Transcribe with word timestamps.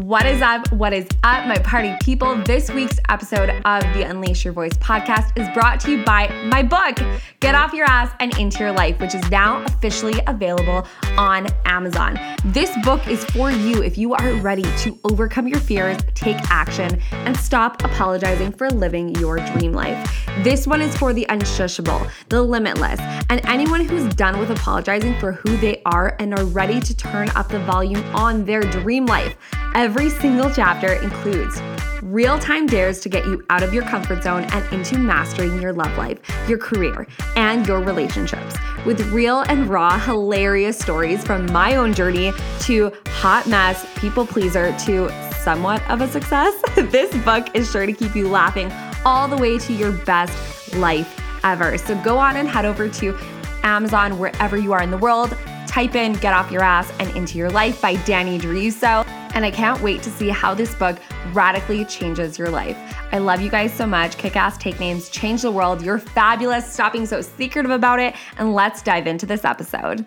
What 0.00 0.24
is 0.24 0.40
up? 0.40 0.72
What 0.72 0.94
is 0.94 1.06
up, 1.22 1.46
my 1.46 1.58
party 1.58 1.94
people? 2.02 2.34
This 2.44 2.70
week's 2.70 2.98
episode 3.10 3.50
of 3.50 3.82
the 3.94 4.04
Unleash 4.04 4.42
Your 4.42 4.54
Voice 4.54 4.72
podcast 4.74 5.38
is 5.38 5.46
brought 5.52 5.80
to 5.80 5.90
you 5.90 6.04
by 6.04 6.28
my 6.46 6.62
book, 6.62 6.96
Get 7.40 7.54
Off 7.54 7.74
Your 7.74 7.84
Ass 7.84 8.10
and 8.18 8.36
Into 8.38 8.60
Your 8.60 8.72
Life, 8.72 8.98
which 9.00 9.14
is 9.14 9.30
now 9.30 9.62
officially 9.64 10.18
available 10.26 10.86
on 11.18 11.48
Amazon. 11.66 12.18
This 12.46 12.70
book 12.84 13.06
is 13.06 13.22
for 13.26 13.50
you 13.50 13.82
if 13.82 13.98
you 13.98 14.14
are 14.14 14.32
ready 14.36 14.62
to 14.78 14.98
overcome 15.04 15.46
your 15.46 15.60
fears, 15.60 15.98
take 16.14 16.38
action, 16.50 16.98
and 17.10 17.36
stop 17.36 17.84
apologizing 17.84 18.52
for 18.52 18.70
living 18.70 19.14
your 19.16 19.38
dream 19.38 19.72
life. 19.72 20.24
This 20.42 20.66
one 20.66 20.80
is 20.80 20.96
for 20.96 21.12
the 21.12 21.26
unshushable, 21.28 22.10
the 22.30 22.40
limitless, 22.40 22.98
and 23.28 23.44
anyone 23.44 23.84
who's 23.84 24.14
done 24.14 24.38
with 24.38 24.50
apologizing 24.50 25.18
for 25.18 25.32
who 25.32 25.54
they 25.58 25.82
are 25.84 26.16
and 26.18 26.38
are 26.38 26.46
ready 26.46 26.80
to 26.80 26.96
turn 26.96 27.28
up 27.34 27.48
the 27.48 27.60
volume 27.60 28.02
on 28.14 28.46
their 28.46 28.62
dream 28.62 29.04
life. 29.04 29.36
Every 29.82 30.10
single 30.10 30.48
chapter 30.48 30.92
includes 30.92 31.60
real 32.02 32.38
time 32.38 32.68
dares 32.68 33.00
to 33.00 33.08
get 33.08 33.26
you 33.26 33.44
out 33.50 33.64
of 33.64 33.74
your 33.74 33.82
comfort 33.82 34.22
zone 34.22 34.44
and 34.52 34.72
into 34.72 34.96
mastering 34.96 35.60
your 35.60 35.72
love 35.72 35.98
life, 35.98 36.20
your 36.48 36.56
career, 36.56 37.04
and 37.34 37.66
your 37.66 37.80
relationships. 37.80 38.54
With 38.86 39.00
real 39.10 39.40
and 39.40 39.66
raw, 39.66 39.98
hilarious 39.98 40.78
stories 40.78 41.24
from 41.24 41.46
my 41.46 41.74
own 41.74 41.94
journey 41.94 42.32
to 42.60 42.92
hot 43.08 43.48
mess, 43.48 43.84
people 43.96 44.24
pleaser 44.24 44.72
to 44.84 45.10
somewhat 45.32 45.82
of 45.90 46.00
a 46.00 46.06
success, 46.06 46.54
this 46.76 47.12
book 47.24 47.48
is 47.52 47.68
sure 47.68 47.84
to 47.84 47.92
keep 47.92 48.14
you 48.14 48.28
laughing 48.28 48.70
all 49.04 49.26
the 49.26 49.36
way 49.36 49.58
to 49.58 49.72
your 49.72 49.90
best 49.90 50.76
life 50.76 51.20
ever. 51.42 51.76
So 51.76 52.00
go 52.02 52.18
on 52.18 52.36
and 52.36 52.46
head 52.46 52.66
over 52.66 52.88
to 52.88 53.18
Amazon 53.64 54.20
wherever 54.20 54.56
you 54.56 54.72
are 54.74 54.80
in 54.80 54.92
the 54.92 54.98
world. 54.98 55.36
Type 55.66 55.96
in 55.96 56.12
Get 56.12 56.34
Off 56.34 56.52
Your 56.52 56.62
Ass 56.62 56.92
and 57.00 57.10
Into 57.16 57.36
Your 57.36 57.50
Life 57.50 57.80
by 57.82 57.96
Danny 58.04 58.38
Druso. 58.38 59.04
And 59.34 59.46
I 59.46 59.50
can't 59.50 59.80
wait 59.80 60.02
to 60.02 60.10
see 60.10 60.28
how 60.28 60.52
this 60.52 60.74
book 60.74 60.98
radically 61.32 61.84
changes 61.86 62.38
your 62.38 62.50
life. 62.50 62.76
I 63.12 63.18
love 63.18 63.40
you 63.40 63.50
guys 63.50 63.72
so 63.72 63.86
much. 63.86 64.18
Kick 64.18 64.36
ass 64.36 64.58
take 64.58 64.78
names, 64.78 65.08
change 65.08 65.42
the 65.42 65.50
world. 65.50 65.82
You're 65.82 65.98
fabulous. 65.98 66.70
Stop 66.70 66.92
being 66.92 67.06
so 67.06 67.22
secretive 67.22 67.70
about 67.70 67.98
it. 67.98 68.14
And 68.36 68.54
let's 68.54 68.82
dive 68.82 69.06
into 69.06 69.24
this 69.24 69.44
episode. 69.44 70.04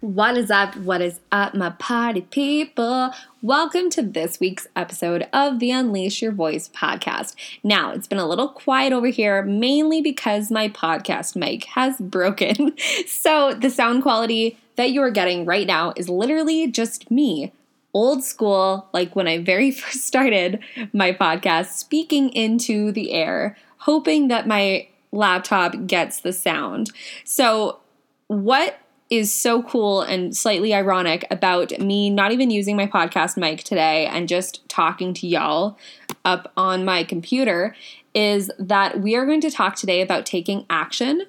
What 0.00 0.36
is 0.36 0.48
up? 0.48 0.76
What 0.76 1.02
is 1.02 1.18
up, 1.32 1.54
my 1.54 1.70
party 1.70 2.20
people? 2.20 3.12
Welcome 3.42 3.90
to 3.90 4.02
this 4.02 4.38
week's 4.38 4.68
episode 4.76 5.26
of 5.32 5.58
the 5.58 5.72
Unleash 5.72 6.22
Your 6.22 6.30
Voice 6.30 6.68
podcast. 6.68 7.34
Now, 7.64 7.90
it's 7.90 8.06
been 8.06 8.18
a 8.18 8.28
little 8.28 8.48
quiet 8.48 8.92
over 8.92 9.08
here, 9.08 9.42
mainly 9.42 10.00
because 10.00 10.52
my 10.52 10.68
podcast 10.68 11.34
mic 11.34 11.64
has 11.64 11.96
broken. 12.00 12.76
So, 13.08 13.54
the 13.54 13.70
sound 13.70 14.04
quality 14.04 14.56
that 14.76 14.92
you 14.92 15.02
are 15.02 15.10
getting 15.10 15.44
right 15.44 15.66
now 15.66 15.92
is 15.96 16.08
literally 16.08 16.70
just 16.70 17.10
me, 17.10 17.52
old 17.98 18.22
school, 18.22 18.88
like 18.92 19.16
when 19.16 19.26
I 19.26 19.38
very 19.38 19.70
first 19.80 20.04
started 20.04 20.60
my 20.92 21.12
podcast, 21.12 21.72
speaking 21.72 22.30
into 22.30 22.92
the 22.92 23.12
air, 23.12 23.56
hoping 23.78 24.28
that 24.28 24.46
my 24.46 24.86
laptop 25.10 25.74
gets 25.86 26.20
the 26.20 26.32
sound. 26.32 26.92
So, 27.24 27.80
what 28.28 28.78
is 29.10 29.32
so 29.32 29.62
cool 29.62 30.02
and 30.02 30.36
slightly 30.36 30.74
ironic 30.74 31.24
about 31.30 31.70
me 31.80 32.10
not 32.10 32.30
even 32.30 32.50
using 32.50 32.76
my 32.76 32.86
podcast 32.86 33.38
mic 33.38 33.64
today 33.64 34.06
and 34.06 34.28
just 34.28 34.68
talking 34.68 35.14
to 35.14 35.26
y'all 35.26 35.78
up 36.26 36.52
on 36.58 36.84
my 36.84 37.02
computer 37.02 37.74
is 38.14 38.50
that 38.58 39.00
we 39.00 39.16
are 39.16 39.24
going 39.24 39.40
to 39.40 39.50
talk 39.50 39.76
today 39.76 40.02
about 40.02 40.26
taking 40.26 40.66
action 40.68 41.22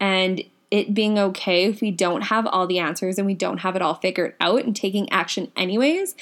and 0.00 0.42
it 0.72 0.94
being 0.94 1.18
okay 1.18 1.66
if 1.66 1.82
we 1.82 1.90
don't 1.90 2.22
have 2.22 2.46
all 2.46 2.66
the 2.66 2.78
answers 2.78 3.18
and 3.18 3.26
we 3.26 3.34
don't 3.34 3.58
have 3.58 3.76
it 3.76 3.82
all 3.82 3.94
figured 3.94 4.34
out 4.40 4.64
and 4.64 4.74
taking 4.74 5.08
action 5.12 5.52
anyways. 5.54 6.16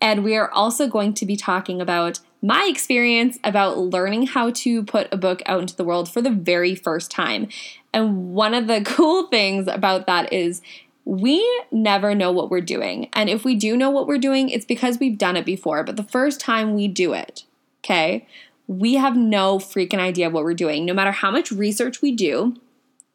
And 0.00 0.24
we 0.24 0.34
are 0.36 0.50
also 0.50 0.88
going 0.88 1.12
to 1.14 1.26
be 1.26 1.36
talking 1.36 1.82
about 1.82 2.18
my 2.40 2.66
experience 2.70 3.38
about 3.44 3.76
learning 3.76 4.28
how 4.28 4.52
to 4.52 4.82
put 4.84 5.12
a 5.12 5.18
book 5.18 5.42
out 5.44 5.60
into 5.60 5.76
the 5.76 5.84
world 5.84 6.10
for 6.10 6.22
the 6.22 6.30
very 6.30 6.74
first 6.74 7.10
time. 7.10 7.48
And 7.92 8.32
one 8.32 8.54
of 8.54 8.66
the 8.66 8.80
cool 8.86 9.26
things 9.26 9.68
about 9.68 10.06
that 10.06 10.32
is 10.32 10.62
we 11.04 11.46
never 11.70 12.14
know 12.14 12.32
what 12.32 12.50
we're 12.50 12.62
doing. 12.62 13.10
And 13.12 13.28
if 13.28 13.44
we 13.44 13.54
do 13.54 13.76
know 13.76 13.90
what 13.90 14.06
we're 14.06 14.16
doing, 14.16 14.48
it's 14.48 14.64
because 14.64 14.98
we've 14.98 15.18
done 15.18 15.36
it 15.36 15.44
before. 15.44 15.84
But 15.84 15.96
the 15.96 16.04
first 16.04 16.40
time 16.40 16.74
we 16.74 16.88
do 16.88 17.12
it, 17.12 17.44
okay, 17.84 18.26
we 18.66 18.94
have 18.94 19.14
no 19.14 19.58
freaking 19.58 19.98
idea 19.98 20.30
what 20.30 20.44
we're 20.44 20.54
doing. 20.54 20.86
No 20.86 20.94
matter 20.94 21.12
how 21.12 21.30
much 21.30 21.52
research 21.52 22.00
we 22.00 22.12
do, 22.12 22.56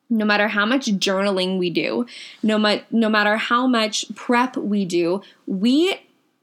no 0.09 0.25
matter 0.25 0.47
how 0.47 0.65
much 0.65 0.85
journaling 0.87 1.57
we 1.57 1.69
do, 1.69 2.05
no, 2.43 2.57
ma- 2.57 2.79
no 2.91 3.09
matter 3.09 3.37
how 3.37 3.67
much 3.67 4.05
prep 4.15 4.55
we 4.55 4.85
do, 4.85 5.21
we 5.47 5.99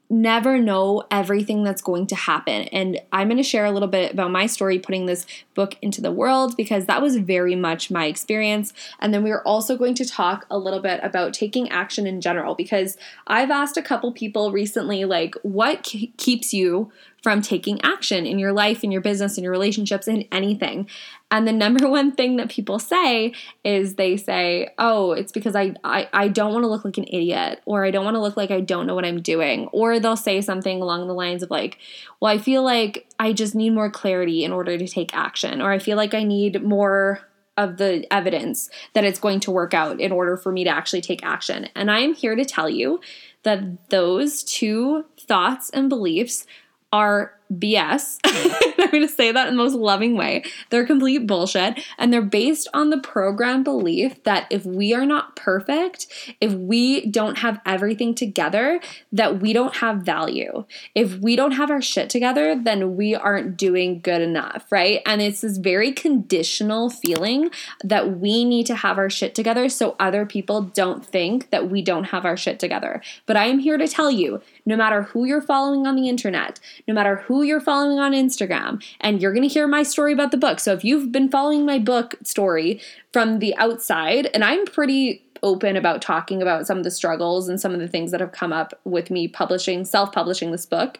never 0.09 0.59
know 0.59 1.03
everything 1.09 1.63
that's 1.63 1.81
going 1.81 2.05
to 2.07 2.15
happen. 2.15 2.63
And 2.67 2.99
I'm 3.11 3.27
going 3.27 3.37
to 3.37 3.43
share 3.43 3.65
a 3.65 3.71
little 3.71 3.87
bit 3.87 4.13
about 4.13 4.31
my 4.31 4.45
story 4.45 4.77
putting 4.77 5.05
this 5.05 5.25
book 5.55 5.75
into 5.81 6.01
the 6.01 6.11
world 6.11 6.55
because 6.55 6.85
that 6.85 7.01
was 7.01 7.17
very 7.17 7.55
much 7.55 7.89
my 7.89 8.05
experience. 8.05 8.73
And 8.99 9.13
then 9.13 9.23
we 9.23 9.31
are 9.31 9.41
also 9.41 9.75
going 9.75 9.95
to 9.95 10.05
talk 10.05 10.45
a 10.51 10.57
little 10.57 10.81
bit 10.81 10.99
about 11.03 11.33
taking 11.33 11.69
action 11.69 12.05
in 12.05 12.21
general 12.21 12.53
because 12.53 12.95
I've 13.27 13.49
asked 13.49 13.75
a 13.75 13.81
couple 13.81 14.11
people 14.11 14.51
recently, 14.51 15.03
like, 15.05 15.35
what 15.41 15.83
keeps 15.83 16.53
you 16.53 16.91
from 17.23 17.41
taking 17.41 17.81
action 17.81 18.25
in 18.25 18.37
your 18.37 18.51
life, 18.51 18.83
in 18.83 18.91
your 18.91 19.01
business, 19.01 19.37
in 19.37 19.45
your 19.45 19.51
relationships, 19.51 20.09
in 20.09 20.27
anything. 20.29 20.87
And 21.31 21.47
the 21.47 21.53
number 21.53 21.87
one 21.89 22.11
thing 22.11 22.35
that 22.35 22.49
people 22.49 22.77
say 22.77 23.33
is 23.63 23.95
they 23.95 24.17
say, 24.17 24.73
Oh, 24.77 25.13
it's 25.13 25.31
because 25.31 25.55
I, 25.55 25.73
I, 25.83 26.09
I 26.13 26.27
don't 26.27 26.53
want 26.53 26.63
to 26.63 26.67
look 26.67 26.83
like 26.83 26.97
an 26.97 27.05
idiot, 27.07 27.61
or 27.65 27.85
I 27.85 27.91
don't 27.91 28.03
want 28.03 28.15
to 28.15 28.21
look 28.21 28.35
like 28.35 28.51
I 28.51 28.59
don't 28.59 28.85
know 28.85 28.93
what 28.93 29.05
I'm 29.05 29.21
doing. 29.21 29.67
Or 29.67 29.99
they'll 29.99 30.17
say 30.17 30.41
something 30.41 30.81
along 30.81 31.07
the 31.07 31.13
lines 31.13 31.41
of, 31.41 31.49
like, 31.49 31.77
Well, 32.19 32.31
I 32.31 32.37
feel 32.37 32.61
like 32.61 33.07
I 33.17 33.31
just 33.31 33.55
need 33.55 33.71
more 33.71 33.89
clarity 33.89 34.43
in 34.43 34.51
order 34.51 34.77
to 34.77 34.87
take 34.87 35.15
action, 35.15 35.61
or 35.61 35.71
I 35.71 35.79
feel 35.79 35.95
like 35.95 36.13
I 36.13 36.23
need 36.23 36.61
more 36.61 37.21
of 37.55 37.77
the 37.77 38.05
evidence 38.11 38.69
that 38.93 39.03
it's 39.03 39.19
going 39.19 39.39
to 39.39 39.51
work 39.51 39.73
out 39.73 40.01
in 40.01 40.11
order 40.11 40.35
for 40.35 40.51
me 40.51 40.63
to 40.63 40.69
actually 40.69 41.01
take 41.01 41.23
action. 41.23 41.69
And 41.75 41.91
I 41.91 41.99
am 41.99 42.15
here 42.15 42.35
to 42.35 42.43
tell 42.43 42.67
you 42.67 42.99
that 43.43 43.89
those 43.89 44.43
two 44.43 45.05
thoughts 45.19 45.69
and 45.69 45.87
beliefs 45.87 46.47
are 46.93 47.33
BS. 47.59 48.19
I'm 48.79 48.91
going 48.91 49.07
to 49.07 49.13
say 49.13 49.31
that 49.31 49.47
in 49.47 49.55
the 49.55 49.63
most 49.63 49.75
loving 49.75 50.15
way. 50.15 50.43
They're 50.69 50.85
complete 50.85 51.27
bullshit. 51.27 51.83
And 51.97 52.11
they're 52.11 52.21
based 52.21 52.67
on 52.73 52.89
the 52.89 52.97
program 52.97 53.63
belief 53.63 54.23
that 54.23 54.47
if 54.49 54.65
we 54.65 54.93
are 54.93 55.05
not 55.05 55.35
perfect, 55.35 56.07
if 56.41 56.53
we 56.53 57.05
don't 57.05 57.39
have 57.39 57.59
everything 57.65 58.15
together, 58.15 58.79
that 59.11 59.39
we 59.39 59.53
don't 59.53 59.77
have 59.77 59.97
value. 59.97 60.65
If 60.95 61.17
we 61.17 61.35
don't 61.35 61.51
have 61.51 61.69
our 61.69 61.81
shit 61.81 62.09
together, 62.09 62.55
then 62.55 62.95
we 62.95 63.15
aren't 63.15 63.57
doing 63.57 63.99
good 64.01 64.21
enough, 64.21 64.65
right? 64.71 65.01
And 65.05 65.21
it's 65.21 65.41
this 65.41 65.57
very 65.57 65.91
conditional 65.91 66.89
feeling 66.89 67.49
that 67.83 68.19
we 68.19 68.45
need 68.45 68.65
to 68.67 68.75
have 68.75 68.97
our 68.97 69.09
shit 69.09 69.35
together 69.35 69.69
so 69.69 69.95
other 69.99 70.25
people 70.25 70.61
don't 70.61 71.05
think 71.05 71.49
that 71.51 71.69
we 71.69 71.81
don't 71.81 72.05
have 72.05 72.25
our 72.25 72.37
shit 72.37 72.59
together. 72.59 73.01
But 73.25 73.37
I 73.37 73.45
am 73.45 73.59
here 73.59 73.77
to 73.77 73.87
tell 73.87 74.11
you 74.11 74.41
no 74.65 74.75
matter 74.75 75.03
who 75.03 75.25
you're 75.25 75.41
following 75.41 75.85
on 75.85 75.95
the 75.95 76.09
internet, 76.09 76.59
no 76.87 76.93
matter 76.93 77.17
who 77.17 77.42
you're 77.43 77.61
following 77.61 77.99
on 77.99 78.13
Instagram, 78.13 78.83
and 78.99 79.21
you're 79.21 79.33
going 79.33 79.47
to 79.47 79.53
hear 79.53 79.67
my 79.67 79.83
story 79.83 80.13
about 80.13 80.31
the 80.31 80.37
book. 80.37 80.59
So 80.59 80.73
if 80.73 80.83
you've 80.83 81.11
been 81.11 81.29
following 81.29 81.65
my 81.65 81.79
book 81.79 82.15
story 82.23 82.81
from 83.11 83.39
the 83.39 83.55
outside, 83.57 84.29
and 84.33 84.43
I'm 84.43 84.65
pretty 84.65 85.23
open 85.43 85.75
about 85.75 86.01
talking 86.01 86.41
about 86.41 86.65
some 86.65 86.77
of 86.77 86.83
the 86.83 86.91
struggles 86.91 87.49
and 87.49 87.59
some 87.59 87.73
of 87.73 87.79
the 87.79 87.87
things 87.87 88.11
that 88.11 88.21
have 88.21 88.31
come 88.31 88.53
up 88.53 88.79
with 88.85 89.11
me 89.11 89.27
publishing, 89.27 89.85
self 89.85 90.11
publishing 90.11 90.51
this 90.51 90.65
book. 90.65 90.99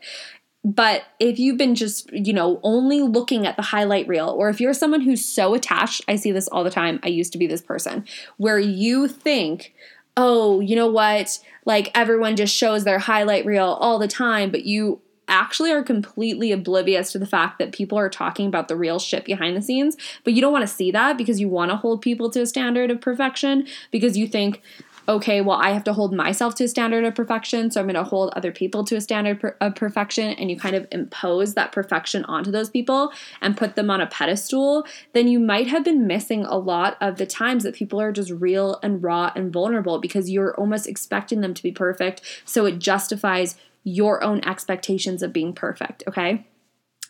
But 0.65 1.03
if 1.19 1.39
you've 1.39 1.57
been 1.57 1.75
just, 1.75 2.11
you 2.13 2.31
know, 2.31 2.59
only 2.63 3.01
looking 3.01 3.45
at 3.45 3.57
the 3.57 3.61
highlight 3.61 4.07
reel, 4.07 4.29
or 4.29 4.49
if 4.49 4.61
you're 4.61 4.73
someone 4.73 5.01
who's 5.01 5.25
so 5.25 5.53
attached, 5.53 6.01
I 6.07 6.15
see 6.15 6.31
this 6.31 6.47
all 6.47 6.63
the 6.63 6.69
time. 6.69 6.99
I 7.03 7.09
used 7.09 7.33
to 7.33 7.37
be 7.37 7.47
this 7.47 7.61
person 7.61 8.05
where 8.37 8.59
you 8.59 9.07
think, 9.09 9.73
oh, 10.15 10.61
you 10.61 10.75
know 10.75 10.87
what? 10.87 11.39
Like 11.65 11.91
everyone 11.95 12.35
just 12.35 12.55
shows 12.55 12.85
their 12.85 12.99
highlight 12.99 13.45
reel 13.45 13.77
all 13.79 13.99
the 13.99 14.07
time, 14.07 14.51
but 14.51 14.63
you 14.63 15.01
actually 15.27 15.71
are 15.71 15.83
completely 15.83 16.51
oblivious 16.51 17.11
to 17.11 17.19
the 17.19 17.25
fact 17.25 17.59
that 17.59 17.71
people 17.71 17.97
are 17.97 18.09
talking 18.09 18.47
about 18.47 18.67
the 18.67 18.75
real 18.75 18.99
shit 18.99 19.25
behind 19.25 19.55
the 19.55 19.61
scenes, 19.61 19.97
but 20.23 20.33
you 20.33 20.41
don't 20.41 20.53
want 20.53 20.63
to 20.63 20.73
see 20.73 20.91
that 20.91 21.17
because 21.17 21.39
you 21.39 21.49
want 21.49 21.71
to 21.71 21.77
hold 21.77 22.01
people 22.01 22.29
to 22.29 22.41
a 22.41 22.45
standard 22.45 22.91
of 22.91 23.01
perfection 23.01 23.67
because 23.91 24.17
you 24.17 24.27
think, 24.27 24.61
okay, 25.07 25.41
well, 25.41 25.57
I 25.57 25.71
have 25.71 25.83
to 25.85 25.93
hold 25.93 26.13
myself 26.13 26.55
to 26.55 26.63
a 26.63 26.67
standard 26.67 27.03
of 27.03 27.13
perfection, 27.13 27.69
so 27.69 27.81
I'm 27.81 27.87
going 27.87 27.95
to 27.95 28.03
hold 28.03 28.31
other 28.35 28.51
people 28.51 28.85
to 28.85 28.95
a 28.95 29.01
standard 29.01 29.39
per- 29.39 29.57
of 29.59 29.75
perfection, 29.75 30.29
and 30.29 30.49
you 30.49 30.57
kind 30.57 30.75
of 30.75 30.87
impose 30.91 31.55
that 31.55 31.71
perfection 31.71 32.23
onto 32.25 32.51
those 32.51 32.69
people 32.69 33.11
and 33.41 33.57
put 33.57 33.75
them 33.75 33.89
on 33.89 33.99
a 33.99 34.07
pedestal, 34.07 34.85
then 35.11 35.27
you 35.27 35.39
might 35.39 35.67
have 35.67 35.83
been 35.83 36.07
missing 36.07 36.45
a 36.45 36.57
lot 36.57 36.97
of 37.01 37.17
the 37.17 37.25
times 37.25 37.63
that 37.63 37.75
people 37.75 37.99
are 37.99 38.11
just 38.11 38.31
real 38.31 38.79
and 38.81 39.03
raw 39.03 39.31
and 39.35 39.51
vulnerable 39.51 39.99
because 39.99 40.29
you're 40.29 40.55
almost 40.55 40.87
expecting 40.87 41.41
them 41.41 41.53
to 41.53 41.63
be 41.63 41.71
perfect, 41.71 42.21
so 42.45 42.65
it 42.65 42.79
justifies 42.79 43.57
your 43.83 44.23
own 44.23 44.43
expectations 44.45 45.21
of 45.21 45.33
being 45.33 45.53
perfect, 45.53 46.03
okay? 46.07 46.45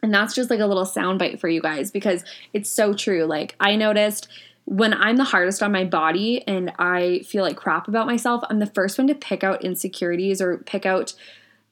And 0.02 0.14
that's 0.14 0.36
just 0.36 0.50
like 0.50 0.60
a 0.60 0.66
little 0.66 0.86
soundbite 0.86 1.40
for 1.40 1.48
you 1.48 1.62
guys 1.62 1.92
because 1.92 2.24
it's 2.52 2.70
so 2.70 2.94
true. 2.94 3.24
Like, 3.26 3.56
I 3.60 3.76
noticed 3.76 4.28
when 4.66 4.94
I'm 4.94 5.18
the 5.18 5.24
hardest 5.24 5.62
on 5.62 5.72
my 5.72 5.84
body 5.84 6.46
and 6.48 6.72
I 6.80 7.20
feel 7.20 7.44
like 7.44 7.58
crap 7.58 7.88
about 7.88 8.08
myself, 8.08 8.44
I'm 8.50 8.60
the 8.60 8.66
first 8.66 8.98
one 8.98 9.08
to 9.08 9.16
pick 9.16 9.44
out 9.44 9.64
insecurities 9.64 10.42
or 10.42 10.58
pick 10.60 10.86
out 10.86 11.14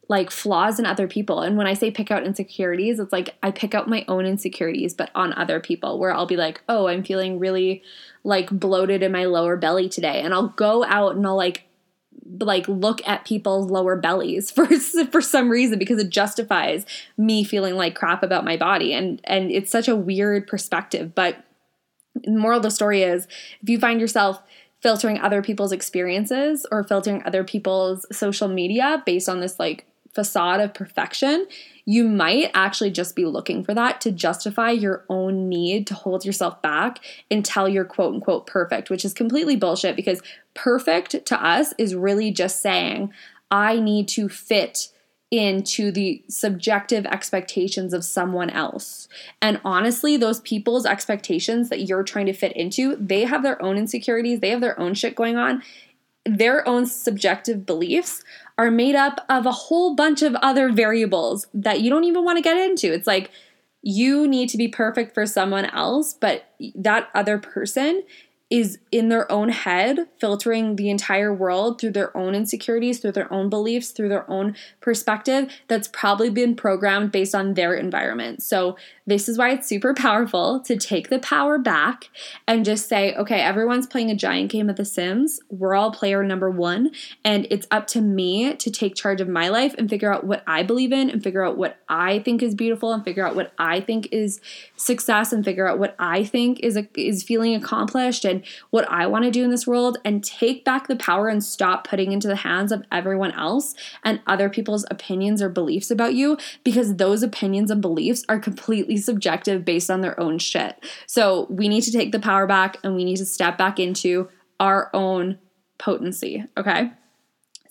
like 0.08 0.30
flaws 0.30 0.78
in 0.78 0.86
other 0.86 1.08
people. 1.08 1.42
And 1.42 1.58
when 1.58 1.68
I 1.68 1.74
say 1.74 1.90
pick 1.90 2.12
out 2.12 2.26
insecurities, 2.26 3.00
it's 3.00 3.14
like 3.14 3.36
I 3.42 3.52
pick 3.52 3.74
out 3.74 3.88
my 3.88 4.04
own 4.10 4.26
insecurities, 4.26 4.94
but 4.94 5.10
on 5.16 5.34
other 5.34 5.62
people, 5.62 6.00
where 6.00 6.14
I'll 6.14 6.26
be 6.26 6.36
like, 6.36 6.62
oh, 6.68 6.88
I'm 6.88 7.04
feeling 7.04 7.40
really 7.40 7.82
like 8.26 8.50
bloated 8.50 9.04
in 9.04 9.14
my 9.14 9.24
lower 9.24 9.56
belly 9.56 9.88
today. 9.88 10.22
And 10.22 10.34
I'll 10.34 10.50
go 10.50 10.84
out 10.84 11.16
and 11.16 11.26
I'll 11.26 11.38
like, 11.38 11.64
like 12.40 12.68
look 12.68 13.06
at 13.08 13.26
people's 13.26 13.70
lower 13.70 13.96
bellies 13.96 14.52
for 14.52 14.66
for 15.12 15.22
some 15.22 15.50
reason 15.50 15.78
because 15.80 16.00
it 16.00 16.10
justifies 16.10 16.86
me 17.18 17.44
feeling 17.44 17.76
like 17.76 17.96
crap 17.96 18.24
about 18.24 18.46
my 18.46 18.58
body. 18.58 18.94
And 18.94 19.22
and 19.24 19.52
it's 19.52 19.72
such 19.72 19.88
a 19.88 19.96
weird 19.96 20.48
perspective. 20.48 21.14
But 21.16 21.44
the 22.16 22.32
moral 22.32 22.58
of 22.58 22.64
the 22.64 22.72
story 22.72 23.04
is 23.04 23.28
if 23.62 23.70
you 23.70 23.80
find 23.80 24.00
yourself 24.00 24.42
filtering 24.82 25.20
other 25.20 25.42
people's 25.42 25.72
experiences 25.72 26.66
or 26.72 26.84
filtering 26.84 27.24
other 27.24 27.44
people's 27.44 28.06
social 28.12 28.48
media 28.48 29.04
based 29.06 29.30
on 29.30 29.40
this 29.40 29.60
like 29.60 29.86
facade 30.14 30.60
of 30.60 30.74
perfection, 30.74 31.48
you 31.86 32.04
might 32.04 32.52
actually 32.54 32.92
just 32.92 33.16
be 33.16 33.26
looking 33.26 33.64
for 33.64 33.74
that 33.74 34.02
to 34.02 34.12
justify 34.12 34.72
your 34.72 35.04
own 35.10 35.50
need 35.50 35.88
to 35.88 35.94
hold 35.94 36.26
yourself 36.26 36.62
back 36.62 37.00
until 37.30 37.68
you're 37.68 37.86
quote 37.86 38.14
unquote 38.14 38.48
perfect, 38.48 38.90
which 38.90 39.06
is 39.06 39.14
completely 39.14 39.56
bullshit 39.56 39.96
because 39.96 40.22
perfect 40.54 41.26
to 41.26 41.44
us 41.44 41.74
is 41.78 41.96
really 41.96 42.32
just 42.32 42.62
saying, 42.62 43.12
I 43.50 43.80
need 43.80 44.08
to 44.10 44.30
fit 44.30 44.90
into 45.32 45.92
the 45.92 46.22
subjective 46.28 47.06
expectations 47.06 47.94
of 47.94 48.04
someone 48.04 48.50
else. 48.50 49.08
And 49.42 49.62
honestly, 49.64 50.18
those 50.18 50.42
people's 50.42 50.86
expectations 50.86 51.70
that 51.70 51.88
you're 51.88 52.04
trying 52.04 52.26
to 52.26 52.34
fit 52.34 52.52
into, 52.52 52.98
they 52.98 53.24
have 53.24 53.42
their 53.42 53.62
own 53.62 53.78
insecurities, 53.78 54.42
they 54.42 54.50
have 54.50 54.60
their 54.60 54.78
own 54.78 54.94
shit 54.94 55.16
going 55.16 55.38
on. 55.38 55.64
Their 56.26 56.68
own 56.68 56.86
subjective 56.86 57.66
beliefs 57.66 58.24
are 58.62 58.70
made 58.70 58.94
up 58.94 59.26
of 59.28 59.48
a 59.48 59.52
whole 59.52 59.96
bunch 59.96 60.22
of 60.22 60.36
other 60.36 60.72
variables 60.72 61.48
that 61.52 61.82
you 61.82 61.90
don't 61.90 62.04
even 62.04 62.24
want 62.24 62.38
to 62.38 62.44
get 62.44 62.58
into. 62.58 62.94
It's 62.94 63.08
like 63.08 63.32
you 63.82 64.28
need 64.28 64.50
to 64.50 64.58
be 64.58 64.68
perfect 64.68 65.16
for 65.16 65.26
someone 65.26 65.66
else, 65.66 66.14
but 66.14 66.46
that 66.76 67.10
other 67.16 67.40
person 67.40 68.04
is 68.52 68.78
in 68.92 69.08
their 69.08 69.32
own 69.32 69.48
head, 69.48 69.98
filtering 70.20 70.76
the 70.76 70.90
entire 70.90 71.34
world 71.34 71.80
through 71.80 71.92
their 71.92 72.16
own 72.16 72.36
insecurities, 72.36 73.00
through 73.00 73.14
their 73.14 73.32
own 73.32 73.50
beliefs, 73.50 73.92
through 73.92 74.10
their 74.10 74.30
own 74.30 74.54
perspective 74.82 75.50
that's 75.70 75.88
probably 75.88 76.30
been 76.30 76.54
programmed 76.54 77.14
based 77.14 77.34
on 77.34 77.54
their 77.54 77.74
environment. 77.74 78.44
So, 78.44 78.76
this 79.08 79.28
is 79.28 79.38
why 79.38 79.50
it's 79.50 79.68
super 79.68 79.94
powerful 79.94 80.62
to 80.62 80.78
take 80.78 81.10
the 81.10 81.20
power 81.20 81.58
back 81.58 82.10
and 82.48 82.64
just 82.64 82.88
say, 82.88 83.14
okay, 83.16 83.42
everyone's 83.42 83.88
playing 83.88 84.12
a 84.12 84.16
giant 84.16 84.52
game 84.52 84.70
of 84.70 84.76
The 84.76 84.86
Sims. 84.86 85.40
We're 85.50 85.76
all 85.76 85.92
player 85.92 86.24
number 86.24 86.50
one, 86.50 86.92
and 87.26 87.48
it's 87.50 87.68
up 87.72 87.88
to 87.88 88.02
me 88.02 88.54
to 88.56 88.70
take 88.70 88.96
charge 88.96 89.20
of 89.20 89.28
my 89.28 89.50
life 89.50 89.74
and 89.78 89.90
figure 89.90 90.14
out 90.14 90.24
what 90.26 90.44
I 90.46 90.64
believe 90.64 90.92
in 90.92 91.10
and 91.10 91.24
figure 91.24 91.44
out 91.44 91.58
what 91.58 91.78
I 91.90 92.20
think 92.20 92.44
is 92.44 92.54
beautiful 92.54 92.94
and 92.94 93.04
figure 93.04 93.26
out 93.26 93.36
what 93.36 93.54
I 93.58 93.80
think 93.82 94.08
is 94.12 94.40
success 94.76 95.34
and 95.34 95.44
figure 95.44 95.68
out 95.68 95.80
what 95.80 95.96
I 95.98 96.24
think 96.24 96.60
is 96.62 96.78
a, 96.78 96.88
is 96.96 97.24
feeling 97.24 97.56
accomplished 97.56 98.24
and 98.24 98.41
what 98.70 98.90
I 98.90 99.08
want 99.08 99.26
to 99.26 99.32
do 99.32 99.44
in 99.44 99.50
this 99.50 99.68
world 99.68 99.98
and 100.04 100.24
take 100.24 100.64
back 100.66 100.88
the 100.88 100.96
power 100.96 101.28
and 101.28 101.44
stop 101.44 101.88
putting 101.88 102.12
into 102.12 102.28
the 102.28 102.38
hands 102.38 102.72
of 102.72 102.84
everyone 102.92 103.32
else 103.32 103.76
and 104.04 104.22
other 104.28 104.50
people's 104.50 104.86
opinions 104.90 105.42
or 105.42 105.50
beliefs 105.50 105.92
about 105.92 106.14
you 106.14 106.38
because 106.64 106.96
those 106.96 107.24
opinions 107.24 107.72
and 107.72 107.82
beliefs 107.82 108.24
are 108.30 108.40
completely 108.40 108.98
subjective 108.98 109.66
based 109.66 109.90
on 109.90 110.02
their 110.02 110.20
own 110.20 110.38
shit. 110.38 110.84
So 111.08 111.48
we 111.50 111.68
need 111.68 111.82
to 111.82 111.92
take 111.92 112.12
the 112.12 112.20
power 112.20 112.48
back 112.48 112.78
and 112.84 112.96
we 112.96 113.04
need 113.04 113.18
to 113.18 113.26
step 113.26 113.58
back 113.58 113.80
into 113.80 114.30
our 114.60 114.90
own 114.94 115.40
potency, 115.78 116.46
okay? 116.58 116.92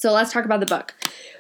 So 0.01 0.13
let's 0.13 0.33
talk 0.33 0.47
about 0.47 0.61
the 0.61 0.67
book. 0.67 0.95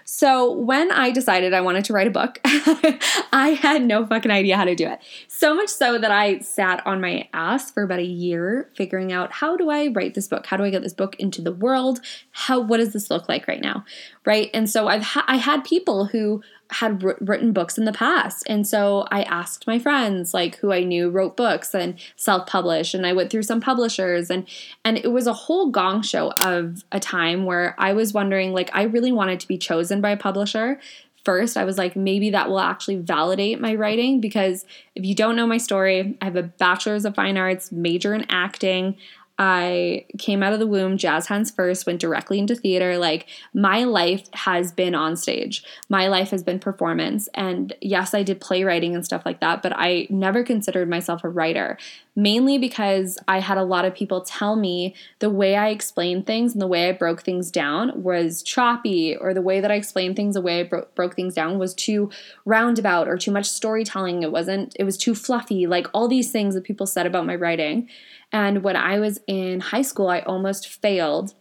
So, 0.05 0.53
when 0.53 0.93
I 0.93 1.13
decided 1.13 1.55
I 1.55 1.63
wanted 1.63 1.87
to 1.87 1.95
write 1.95 2.09
a 2.09 2.11
book, 2.11 2.41
I 2.45 3.59
had 3.59 3.83
no 3.83 4.05
fucking 4.05 4.31
idea 4.31 4.57
how 4.57 4.65
to 4.65 4.75
do 4.75 4.87
it. 4.87 4.99
So 5.29 5.55
much 5.55 5.71
so 5.71 5.99
that 5.99 6.11
I 6.11 6.41
sat 6.41 6.87
on 6.87 7.01
my 7.01 7.27
ass 7.33 7.71
for 7.71 7.85
about 7.85 8.01
a 8.01 8.05
year 8.05 8.69
figuring 8.77 9.13
out 9.13 9.33
how 9.33 9.57
do 9.57 9.71
I 9.71 9.89
write 9.89 10.13
this 10.13 10.29
book? 10.29 10.45
How 10.45 10.59
do 10.59 10.65
I 10.65 10.71
get 10.71 10.83
this 10.83 10.93
book 10.93 11.17
into 11.19 11.41
the 11.41 11.53
world? 11.53 12.01
How 12.33 12.61
what 12.61 12.79
does 12.79 12.93
this 12.93 13.11
look 13.11 13.31
like 13.31 13.49
right 13.49 13.63
now? 13.63 13.85
Right? 14.27 14.51
And 14.53 14.69
so 14.69 14.89
I've 14.89 15.05
ha- 15.05 15.25
I 15.27 15.37
had 15.37 15.65
people 15.65 16.05
who 16.05 16.43
had 16.71 17.03
written 17.03 17.53
books 17.53 17.77
in 17.77 17.85
the 17.85 17.93
past. 17.93 18.45
And 18.47 18.67
so 18.67 19.07
I 19.11 19.23
asked 19.25 19.67
my 19.67 19.79
friends 19.79 20.33
like 20.33 20.57
who 20.57 20.73
I 20.73 20.85
knew 20.85 21.11
wrote 21.11 21.37
books 21.37 21.75
and 21.75 21.99
self-published 22.17 22.95
and 22.95 23.07
I 23.07 23.13
went 23.13 23.31
through 23.31 23.43
some 23.43 23.61
publishers 23.61 24.31
and 24.31 24.47
and 24.85 24.97
it 24.99 25.13
was 25.13 25.27
a 25.27 25.33
whole 25.33 25.71
gong 25.71 26.03
show 26.03 26.33
of 26.45 26.85
a 26.93 27.01
time 27.01 27.45
where 27.45 27.75
I 27.79 27.93
was 27.93 28.13
wondering 28.13 28.53
like 28.53 28.71
I 28.73 28.83
really 28.83 29.13
wanted 29.13 29.41
to 29.41 29.49
be 29.49 29.59
chosen 29.59 30.01
by 30.01 30.11
a 30.11 30.17
publisher. 30.17 30.81
First, 31.25 31.57
I 31.57 31.65
was 31.65 31.77
like 31.77 31.97
maybe 31.97 32.31
that 32.31 32.49
will 32.49 32.61
actually 32.61 32.97
validate 32.97 33.61
my 33.61 33.75
writing 33.75 34.21
because 34.21 34.65
if 34.95 35.05
you 35.05 35.15
don't 35.15 35.37
know 35.37 35.47
my 35.47 35.59
story, 35.59 36.17
I 36.23 36.25
have 36.25 36.37
a 36.37 36.43
bachelor's 36.43 37.05
of 37.05 37.15
fine 37.15 37.37
arts, 37.37 37.71
major 37.71 38.15
in 38.15 38.25
acting. 38.31 38.97
I 39.43 40.05
came 40.19 40.43
out 40.43 40.53
of 40.53 40.59
the 40.59 40.67
womb 40.67 40.99
jazz 40.99 41.27
hands 41.27 41.51
first, 41.51 41.87
went 41.87 41.99
directly 41.99 42.39
into 42.39 42.55
theater. 42.55 42.99
Like 42.99 43.27
my 43.55 43.85
life 43.85 44.29
has 44.35 44.71
been 44.71 44.95
on 44.95 45.17
stage. 45.17 45.65
My 45.89 46.09
life 46.09 46.29
has 46.29 46.43
been 46.43 46.59
performance. 46.59 47.27
And 47.33 47.73
yes, 47.81 48.13
I 48.13 48.23
did 48.23 48.43
playwriting 48.43 48.95
and 48.95 49.03
stuff 49.03 49.23
like 49.25 49.41
that, 49.41 49.63
but 49.63 49.73
I 49.75 50.07
never 50.11 50.45
considered 50.45 50.91
myself 50.91 51.25
a 51.25 51.31
writer, 51.31 51.79
mainly 52.17 52.59
because 52.59 53.19
I 53.29 53.41
had 53.41 53.59
a 53.59 53.63
lot 53.63 53.85
of 53.85 53.95
people 53.95 54.21
tell 54.21 54.57
me 54.57 54.95
the 55.21 55.31
way 55.31 55.57
I 55.57 55.69
explained 55.69 56.27
things 56.27 56.53
and 56.53 56.61
the 56.61 56.67
way 56.67 56.89
I 56.89 56.93
broke 56.93 57.23
things 57.23 57.51
down 57.51 58.03
was 58.03 58.43
choppy, 58.43 59.17
or 59.17 59.33
the 59.33 59.43
way 59.43 59.61
that 59.61 59.71
I 59.71 59.75
explained 59.75 60.17
things, 60.17 60.35
the 60.35 60.41
way 60.41 60.61
I 60.61 60.63
bro- 60.65 60.87
broke 60.95 61.15
things 61.15 61.35
down 61.35 61.59
was 61.59 61.75
too 61.75 62.11
roundabout 62.45 63.09
or 63.09 63.17
too 63.17 63.31
much 63.31 63.47
storytelling. 63.47 64.23
It 64.23 64.33
wasn't, 64.33 64.77
it 64.79 64.85
was 64.85 64.97
too 64.97 65.15
fluffy, 65.15 65.67
like 65.67 65.87
all 65.93 66.09
these 66.09 66.31
things 66.33 66.55
that 66.55 66.65
people 66.65 66.87
said 66.87 67.07
about 67.07 67.27
my 67.27 67.37
writing. 67.37 67.89
And 68.33 68.63
when 68.63 68.77
I 68.77 68.99
was 68.99 69.21
in 69.27 69.61
high 69.61 69.83
school, 69.83 70.09
I 70.09 70.21
almost 70.21 70.69
failed 70.69 71.35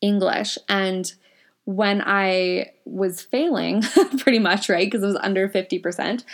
English. 0.00 0.58
And 0.68 1.12
when 1.64 2.02
I 2.04 2.72
was 2.86 3.20
failing, 3.20 3.82
pretty 4.18 4.38
much, 4.38 4.68
right, 4.68 4.86
because 4.86 5.02
it 5.02 5.06
was 5.06 5.16
under 5.16 5.48
50%, 5.48 6.24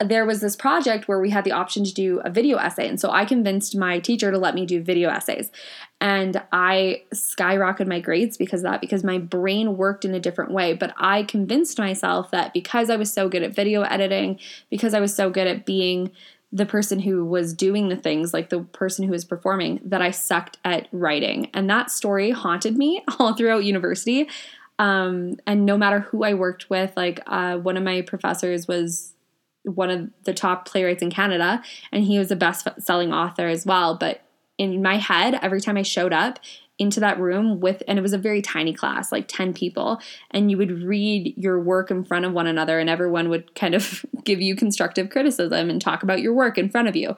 there 0.00 0.24
was 0.24 0.40
this 0.40 0.56
project 0.56 1.08
where 1.08 1.20
we 1.20 1.30
had 1.30 1.44
the 1.44 1.52
option 1.52 1.84
to 1.84 1.92
do 1.92 2.20
a 2.24 2.30
video 2.30 2.56
essay. 2.56 2.88
And 2.88 2.98
so 2.98 3.10
I 3.10 3.26
convinced 3.26 3.76
my 3.76 3.98
teacher 3.98 4.30
to 4.30 4.38
let 4.38 4.54
me 4.54 4.64
do 4.64 4.82
video 4.82 5.10
essays. 5.10 5.50
And 6.00 6.42
I 6.52 7.02
skyrocketed 7.14 7.86
my 7.86 8.00
grades 8.00 8.38
because 8.38 8.60
of 8.60 8.70
that, 8.70 8.80
because 8.80 9.04
my 9.04 9.18
brain 9.18 9.76
worked 9.76 10.06
in 10.06 10.14
a 10.14 10.20
different 10.20 10.52
way. 10.52 10.72
But 10.72 10.94
I 10.96 11.24
convinced 11.24 11.78
myself 11.78 12.30
that 12.30 12.54
because 12.54 12.88
I 12.88 12.96
was 12.96 13.12
so 13.12 13.28
good 13.28 13.42
at 13.42 13.54
video 13.54 13.82
editing, 13.82 14.38
because 14.70 14.94
I 14.94 15.00
was 15.00 15.14
so 15.14 15.28
good 15.28 15.46
at 15.46 15.66
being 15.66 16.10
the 16.50 16.66
person 16.66 16.98
who 16.98 17.24
was 17.24 17.52
doing 17.52 17.90
the 17.90 17.96
things, 17.96 18.32
like 18.32 18.48
the 18.48 18.60
person 18.60 19.04
who 19.04 19.12
was 19.12 19.24
performing, 19.24 19.80
that 19.84 20.00
I 20.00 20.10
sucked 20.10 20.56
at 20.64 20.88
writing. 20.92 21.50
And 21.52 21.68
that 21.68 21.90
story 21.90 22.30
haunted 22.30 22.76
me 22.76 23.04
all 23.18 23.34
throughout 23.34 23.64
university. 23.64 24.28
Um, 24.78 25.36
and 25.46 25.66
no 25.66 25.76
matter 25.76 26.00
who 26.00 26.24
I 26.24 26.32
worked 26.32 26.70
with, 26.70 26.96
like 26.96 27.20
uh, 27.26 27.58
one 27.58 27.76
of 27.76 27.82
my 27.82 28.00
professors 28.00 28.66
was 28.66 29.12
one 29.64 29.90
of 29.90 30.10
the 30.24 30.34
top 30.34 30.66
playwrights 30.66 31.02
in 31.02 31.10
Canada, 31.10 31.62
and 31.92 32.04
he 32.04 32.18
was 32.18 32.30
a 32.30 32.36
best 32.36 32.66
selling 32.78 33.12
author 33.12 33.48
as 33.48 33.66
well. 33.66 33.96
But 33.96 34.22
in 34.58 34.82
my 34.82 34.96
head, 34.96 35.38
every 35.42 35.60
time 35.60 35.76
I 35.76 35.82
showed 35.82 36.12
up, 36.12 36.38
into 36.80 36.98
that 36.98 37.20
room 37.20 37.60
with, 37.60 37.82
and 37.86 37.98
it 37.98 38.02
was 38.02 38.14
a 38.14 38.18
very 38.18 38.40
tiny 38.40 38.72
class, 38.72 39.12
like 39.12 39.28
10 39.28 39.52
people, 39.52 40.00
and 40.30 40.50
you 40.50 40.56
would 40.56 40.82
read 40.82 41.34
your 41.36 41.60
work 41.60 41.90
in 41.90 42.02
front 42.02 42.24
of 42.24 42.32
one 42.32 42.46
another, 42.46 42.80
and 42.80 42.88
everyone 42.88 43.28
would 43.28 43.54
kind 43.54 43.74
of 43.74 44.04
give 44.24 44.40
you 44.40 44.56
constructive 44.56 45.10
criticism 45.10 45.68
and 45.68 45.80
talk 45.80 46.02
about 46.02 46.22
your 46.22 46.32
work 46.32 46.56
in 46.56 46.70
front 46.70 46.88
of 46.88 46.96
you. 46.96 47.14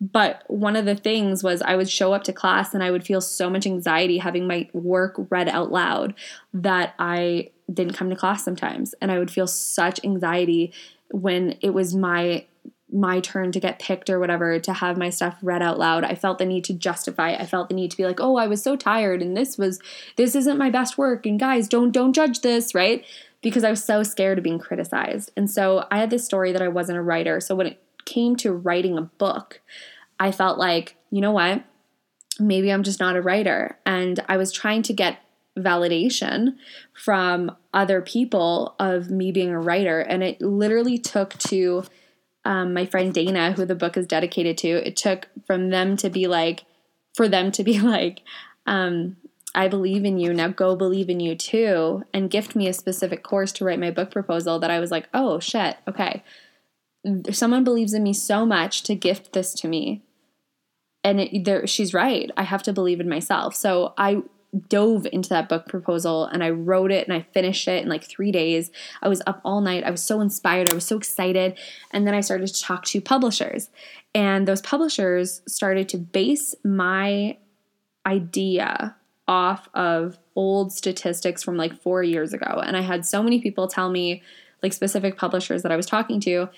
But 0.00 0.42
one 0.48 0.74
of 0.74 0.84
the 0.84 0.96
things 0.96 1.44
was 1.44 1.62
I 1.62 1.76
would 1.76 1.88
show 1.88 2.12
up 2.12 2.24
to 2.24 2.32
class 2.32 2.74
and 2.74 2.82
I 2.82 2.90
would 2.90 3.06
feel 3.06 3.20
so 3.20 3.48
much 3.48 3.64
anxiety 3.64 4.18
having 4.18 4.46
my 4.46 4.68
work 4.72 5.14
read 5.30 5.48
out 5.48 5.70
loud 5.70 6.14
that 6.52 6.94
I 6.98 7.50
didn't 7.72 7.94
come 7.94 8.10
to 8.10 8.16
class 8.16 8.44
sometimes. 8.44 8.94
And 9.00 9.12
I 9.12 9.18
would 9.18 9.30
feel 9.30 9.46
such 9.46 10.00
anxiety 10.04 10.72
when 11.10 11.58
it 11.60 11.70
was 11.70 11.94
my 11.94 12.44
my 12.92 13.18
turn 13.18 13.50
to 13.50 13.58
get 13.58 13.80
picked 13.80 14.08
or 14.08 14.20
whatever 14.20 14.60
to 14.60 14.72
have 14.72 14.96
my 14.96 15.10
stuff 15.10 15.36
read 15.42 15.62
out 15.62 15.78
loud 15.78 16.04
i 16.04 16.14
felt 16.14 16.38
the 16.38 16.46
need 16.46 16.62
to 16.62 16.72
justify 16.72 17.34
i 17.34 17.44
felt 17.44 17.68
the 17.68 17.74
need 17.74 17.90
to 17.90 17.96
be 17.96 18.04
like 18.04 18.20
oh 18.20 18.36
i 18.36 18.46
was 18.46 18.62
so 18.62 18.76
tired 18.76 19.20
and 19.20 19.36
this 19.36 19.58
was 19.58 19.80
this 20.16 20.34
isn't 20.34 20.58
my 20.58 20.70
best 20.70 20.96
work 20.96 21.26
and 21.26 21.40
guys 21.40 21.66
don't 21.66 21.90
don't 21.90 22.12
judge 22.12 22.40
this 22.40 22.74
right? 22.74 23.04
Because 23.42 23.64
i 23.64 23.70
was 23.70 23.82
so 23.82 24.02
scared 24.02 24.38
of 24.38 24.44
being 24.44 24.58
criticized. 24.58 25.32
And 25.36 25.50
so 25.50 25.86
i 25.90 25.98
had 25.98 26.10
this 26.10 26.24
story 26.24 26.52
that 26.52 26.62
i 26.62 26.68
wasn't 26.68 26.98
a 26.98 27.02
writer. 27.02 27.40
So 27.40 27.54
when 27.54 27.66
it 27.66 27.82
came 28.04 28.36
to 28.36 28.52
writing 28.52 28.96
a 28.96 29.02
book 29.02 29.60
i 30.20 30.30
felt 30.30 30.58
like 30.58 30.96
you 31.10 31.20
know 31.20 31.32
what? 31.32 31.64
Maybe 32.38 32.70
i'm 32.70 32.82
just 32.82 33.00
not 33.00 33.16
a 33.16 33.22
writer. 33.22 33.78
And 33.84 34.20
i 34.28 34.36
was 34.36 34.52
trying 34.52 34.82
to 34.82 34.92
get 34.92 35.18
validation 35.58 36.56
from 36.92 37.54
other 37.72 38.00
people 38.00 38.74
of 38.78 39.10
me 39.10 39.30
being 39.30 39.50
a 39.50 39.60
writer 39.60 40.00
and 40.00 40.22
it 40.22 40.40
literally 40.40 40.98
took 40.98 41.38
to 41.38 41.84
um, 42.44 42.74
my 42.74 42.84
friend 42.84 43.14
Dana, 43.14 43.52
who 43.52 43.64
the 43.64 43.74
book 43.74 43.96
is 43.96 44.06
dedicated 44.06 44.58
to, 44.58 44.68
it 44.68 44.96
took 44.96 45.28
from 45.46 45.70
them 45.70 45.96
to 45.98 46.10
be 46.10 46.26
like, 46.26 46.64
for 47.14 47.28
them 47.28 47.50
to 47.52 47.64
be 47.64 47.80
like, 47.80 48.20
um, 48.66 49.16
I 49.54 49.68
believe 49.68 50.04
in 50.04 50.18
you. 50.18 50.34
Now 50.34 50.48
go 50.48 50.74
believe 50.74 51.08
in 51.08 51.20
you 51.20 51.36
too. 51.36 52.02
And 52.12 52.30
gift 52.30 52.56
me 52.56 52.66
a 52.66 52.72
specific 52.72 53.22
course 53.22 53.52
to 53.52 53.64
write 53.64 53.78
my 53.78 53.90
book 53.90 54.10
proposal 54.10 54.58
that 54.58 54.70
I 54.70 54.80
was 54.80 54.90
like, 54.90 55.08
oh 55.14 55.38
shit, 55.38 55.76
okay. 55.86 56.22
Someone 57.30 57.64
believes 57.64 57.94
in 57.94 58.02
me 58.02 58.12
so 58.12 58.44
much 58.44 58.82
to 58.84 58.94
gift 58.94 59.32
this 59.32 59.54
to 59.54 59.68
me. 59.68 60.02
And 61.04 61.20
it, 61.20 61.68
she's 61.68 61.94
right. 61.94 62.30
I 62.36 62.42
have 62.42 62.62
to 62.64 62.72
believe 62.72 62.98
in 62.98 63.08
myself. 63.08 63.54
So 63.54 63.92
I 63.96 64.22
dove 64.68 65.06
into 65.12 65.28
that 65.30 65.48
book 65.48 65.66
proposal 65.66 66.26
and 66.26 66.42
I 66.42 66.50
wrote 66.50 66.92
it 66.92 67.06
and 67.06 67.16
I 67.16 67.26
finished 67.32 67.66
it 67.68 67.82
in 67.82 67.88
like 67.88 68.04
three 68.04 68.32
days. 68.32 68.70
I 69.02 69.08
was 69.08 69.22
up 69.26 69.40
all 69.44 69.60
night. 69.60 69.84
I 69.84 69.90
was 69.90 70.04
so 70.04 70.20
inspired. 70.20 70.70
I 70.70 70.74
was 70.74 70.86
so 70.86 70.96
excited. 70.96 71.58
And 71.90 72.06
then 72.06 72.14
I 72.14 72.20
started 72.20 72.48
to 72.48 72.62
talk 72.62 72.84
to 72.86 73.00
publishers. 73.00 73.70
And 74.14 74.46
those 74.46 74.60
publishers 74.60 75.42
started 75.46 75.88
to 75.90 75.98
base 75.98 76.54
my 76.64 77.38
idea 78.06 78.96
off 79.26 79.68
of 79.74 80.18
old 80.36 80.72
statistics 80.72 81.42
from 81.42 81.56
like 81.56 81.80
four 81.80 82.02
years 82.02 82.32
ago. 82.32 82.62
And 82.64 82.76
I 82.76 82.82
had 82.82 83.06
so 83.06 83.22
many 83.22 83.40
people 83.40 83.66
tell 83.68 83.90
me, 83.90 84.22
like 84.62 84.72
specific 84.72 85.16
publishers 85.18 85.62
that 85.62 85.72
I 85.72 85.76
was 85.76 85.86
talking 85.86 86.20
to, 86.20 86.48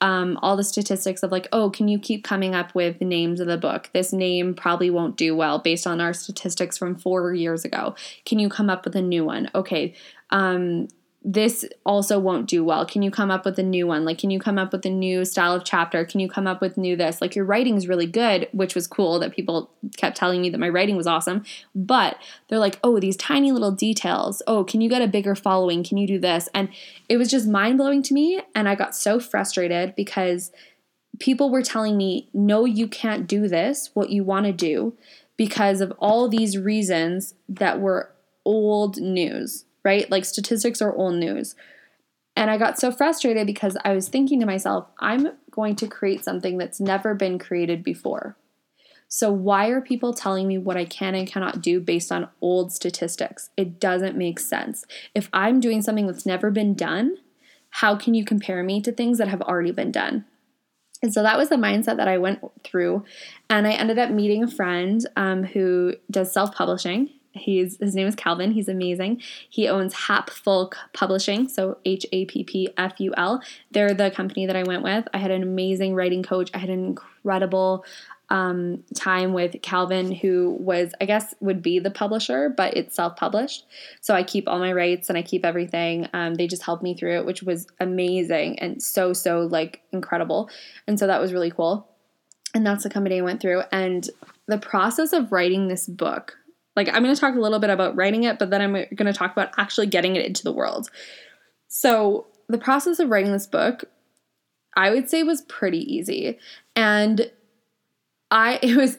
um, 0.00 0.38
all 0.42 0.56
the 0.56 0.64
statistics 0.64 1.22
of 1.22 1.32
like, 1.32 1.48
oh, 1.52 1.70
can 1.70 1.88
you 1.88 1.98
keep 1.98 2.24
coming 2.24 2.54
up 2.54 2.74
with 2.74 2.98
the 2.98 3.04
names 3.04 3.40
of 3.40 3.46
the 3.46 3.56
book? 3.56 3.90
This 3.92 4.12
name 4.12 4.54
probably 4.54 4.90
won't 4.90 5.16
do 5.16 5.34
well 5.34 5.58
based 5.58 5.86
on 5.86 6.00
our 6.00 6.12
statistics 6.12 6.76
from 6.76 6.96
four 6.96 7.32
years 7.32 7.64
ago. 7.64 7.94
Can 8.24 8.38
you 8.38 8.48
come 8.48 8.68
up 8.68 8.84
with 8.84 8.96
a 8.96 9.02
new 9.02 9.24
one? 9.24 9.50
Okay. 9.54 9.94
Um, 10.30 10.88
this 11.26 11.64
also 11.86 12.18
won't 12.18 12.46
do 12.48 12.62
well. 12.62 12.84
Can 12.84 13.00
you 13.00 13.10
come 13.10 13.30
up 13.30 13.46
with 13.46 13.58
a 13.58 13.62
new 13.62 13.86
one? 13.86 14.04
Like, 14.04 14.18
can 14.18 14.30
you 14.30 14.38
come 14.38 14.58
up 14.58 14.72
with 14.72 14.84
a 14.84 14.90
new 14.90 15.24
style 15.24 15.54
of 15.54 15.64
chapter? 15.64 16.04
Can 16.04 16.20
you 16.20 16.28
come 16.28 16.46
up 16.46 16.60
with 16.60 16.76
new 16.76 16.96
this? 16.96 17.22
Like, 17.22 17.34
your 17.34 17.46
writing 17.46 17.78
is 17.78 17.88
really 17.88 18.06
good, 18.06 18.46
which 18.52 18.74
was 18.74 18.86
cool 18.86 19.18
that 19.20 19.34
people 19.34 19.70
kept 19.96 20.18
telling 20.18 20.42
me 20.42 20.50
that 20.50 20.60
my 20.60 20.68
writing 20.68 20.96
was 20.96 21.06
awesome. 21.06 21.42
But 21.74 22.18
they're 22.48 22.58
like, 22.58 22.78
oh, 22.84 23.00
these 23.00 23.16
tiny 23.16 23.52
little 23.52 23.72
details. 23.72 24.42
Oh, 24.46 24.64
can 24.64 24.82
you 24.82 24.90
get 24.90 25.00
a 25.00 25.08
bigger 25.08 25.34
following? 25.34 25.82
Can 25.82 25.96
you 25.96 26.06
do 26.06 26.18
this? 26.18 26.50
And 26.52 26.68
it 27.08 27.16
was 27.16 27.30
just 27.30 27.48
mind 27.48 27.78
blowing 27.78 28.02
to 28.02 28.12
me. 28.12 28.42
And 28.54 28.68
I 28.68 28.74
got 28.74 28.94
so 28.94 29.18
frustrated 29.18 29.94
because 29.94 30.52
people 31.20 31.48
were 31.48 31.62
telling 31.62 31.96
me, 31.96 32.28
no, 32.34 32.66
you 32.66 32.86
can't 32.86 33.26
do 33.26 33.48
this, 33.48 33.88
what 33.94 34.10
you 34.10 34.24
want 34.24 34.44
to 34.44 34.52
do, 34.52 34.92
because 35.38 35.80
of 35.80 35.90
all 35.98 36.28
these 36.28 36.58
reasons 36.58 37.34
that 37.48 37.80
were 37.80 38.10
old 38.44 38.98
news 38.98 39.64
right? 39.84 40.10
Like 40.10 40.24
statistics 40.24 40.82
are 40.82 40.94
old 40.94 41.14
news. 41.14 41.54
And 42.36 42.50
I 42.50 42.58
got 42.58 42.80
so 42.80 42.90
frustrated 42.90 43.46
because 43.46 43.76
I 43.84 43.92
was 43.92 44.08
thinking 44.08 44.40
to 44.40 44.46
myself, 44.46 44.88
I'm 44.98 45.28
going 45.50 45.76
to 45.76 45.86
create 45.86 46.24
something 46.24 46.58
that's 46.58 46.80
never 46.80 47.14
been 47.14 47.38
created 47.38 47.84
before. 47.84 48.36
So, 49.06 49.30
why 49.30 49.68
are 49.68 49.80
people 49.80 50.12
telling 50.12 50.48
me 50.48 50.58
what 50.58 50.76
I 50.76 50.86
can 50.86 51.14
and 51.14 51.28
cannot 51.28 51.60
do 51.60 51.78
based 51.78 52.10
on 52.10 52.30
old 52.40 52.72
statistics? 52.72 53.50
It 53.56 53.78
doesn't 53.78 54.16
make 54.16 54.40
sense. 54.40 54.84
If 55.14 55.28
I'm 55.32 55.60
doing 55.60 55.82
something 55.82 56.08
that's 56.08 56.26
never 56.26 56.50
been 56.50 56.74
done, 56.74 57.18
how 57.70 57.94
can 57.94 58.14
you 58.14 58.24
compare 58.24 58.64
me 58.64 58.80
to 58.80 58.90
things 58.90 59.18
that 59.18 59.28
have 59.28 59.42
already 59.42 59.70
been 59.70 59.92
done? 59.92 60.24
And 61.02 61.12
so 61.12 61.22
that 61.22 61.36
was 61.36 61.50
the 61.50 61.56
mindset 61.56 61.96
that 61.98 62.08
I 62.08 62.18
went 62.18 62.40
through. 62.64 63.04
And 63.50 63.66
I 63.66 63.72
ended 63.72 63.98
up 63.98 64.10
meeting 64.10 64.42
a 64.42 64.50
friend 64.50 65.06
um, 65.16 65.44
who 65.44 65.94
does 66.10 66.32
self 66.32 66.54
publishing. 66.54 67.10
He's 67.34 67.76
his 67.78 67.94
name 67.94 68.06
is 68.06 68.14
Calvin. 68.14 68.52
He's 68.52 68.68
amazing. 68.68 69.20
He 69.48 69.68
owns 69.68 69.92
Happful 69.92 70.72
Publishing, 70.92 71.48
so 71.48 71.78
H 71.84 72.06
A 72.12 72.24
P 72.26 72.44
P 72.44 72.68
F 72.76 72.94
U 73.00 73.12
L. 73.16 73.42
They're 73.72 73.92
the 73.92 74.10
company 74.10 74.46
that 74.46 74.56
I 74.56 74.62
went 74.62 74.82
with. 74.82 75.08
I 75.12 75.18
had 75.18 75.30
an 75.32 75.42
amazing 75.42 75.94
writing 75.94 76.22
coach. 76.22 76.50
I 76.54 76.58
had 76.58 76.70
an 76.70 76.84
incredible 76.84 77.84
um, 78.30 78.82
time 78.94 79.32
with 79.32 79.60
Calvin, 79.62 80.10
who 80.12 80.56
was, 80.58 80.92
I 81.00 81.04
guess, 81.04 81.34
would 81.40 81.62
be 81.62 81.78
the 81.78 81.90
publisher, 81.90 82.48
but 82.48 82.76
it's 82.76 82.94
self 82.94 83.16
published. 83.16 83.66
So 84.00 84.14
I 84.14 84.22
keep 84.22 84.48
all 84.48 84.58
my 84.58 84.72
rights 84.72 85.08
and 85.08 85.18
I 85.18 85.22
keep 85.22 85.44
everything. 85.44 86.08
Um, 86.12 86.34
they 86.34 86.46
just 86.46 86.62
helped 86.62 86.82
me 86.82 86.94
through 86.94 87.18
it, 87.18 87.26
which 87.26 87.42
was 87.42 87.66
amazing 87.80 88.58
and 88.60 88.82
so, 88.82 89.12
so 89.12 89.40
like 89.40 89.82
incredible. 89.92 90.48
And 90.86 90.98
so 90.98 91.06
that 91.06 91.20
was 91.20 91.32
really 91.32 91.50
cool. 91.50 91.88
And 92.54 92.66
that's 92.66 92.84
the 92.84 92.90
company 92.90 93.18
I 93.18 93.22
went 93.22 93.42
through. 93.42 93.62
And 93.72 94.08
the 94.46 94.58
process 94.58 95.12
of 95.12 95.32
writing 95.32 95.68
this 95.68 95.86
book 95.86 96.36
like, 96.76 96.88
I'm 96.88 97.02
going 97.02 97.14
to 97.14 97.20
talk 97.20 97.34
a 97.34 97.40
little 97.40 97.58
bit 97.58 97.70
about 97.70 97.96
writing 97.96 98.24
it, 98.24 98.38
but 98.38 98.50
then 98.50 98.60
I'm 98.60 98.72
going 98.72 99.06
to 99.06 99.12
talk 99.12 99.32
about 99.32 99.52
actually 99.58 99.86
getting 99.86 100.16
it 100.16 100.26
into 100.26 100.42
the 100.42 100.52
world. 100.52 100.90
So, 101.68 102.26
the 102.48 102.58
process 102.58 102.98
of 102.98 103.08
writing 103.08 103.32
this 103.32 103.46
book, 103.46 103.84
I 104.76 104.90
would 104.90 105.08
say 105.08 105.22
was 105.22 105.42
pretty 105.42 105.80
easy. 105.92 106.38
And 106.76 107.30
I, 108.30 108.58
it 108.62 108.76
was, 108.76 108.96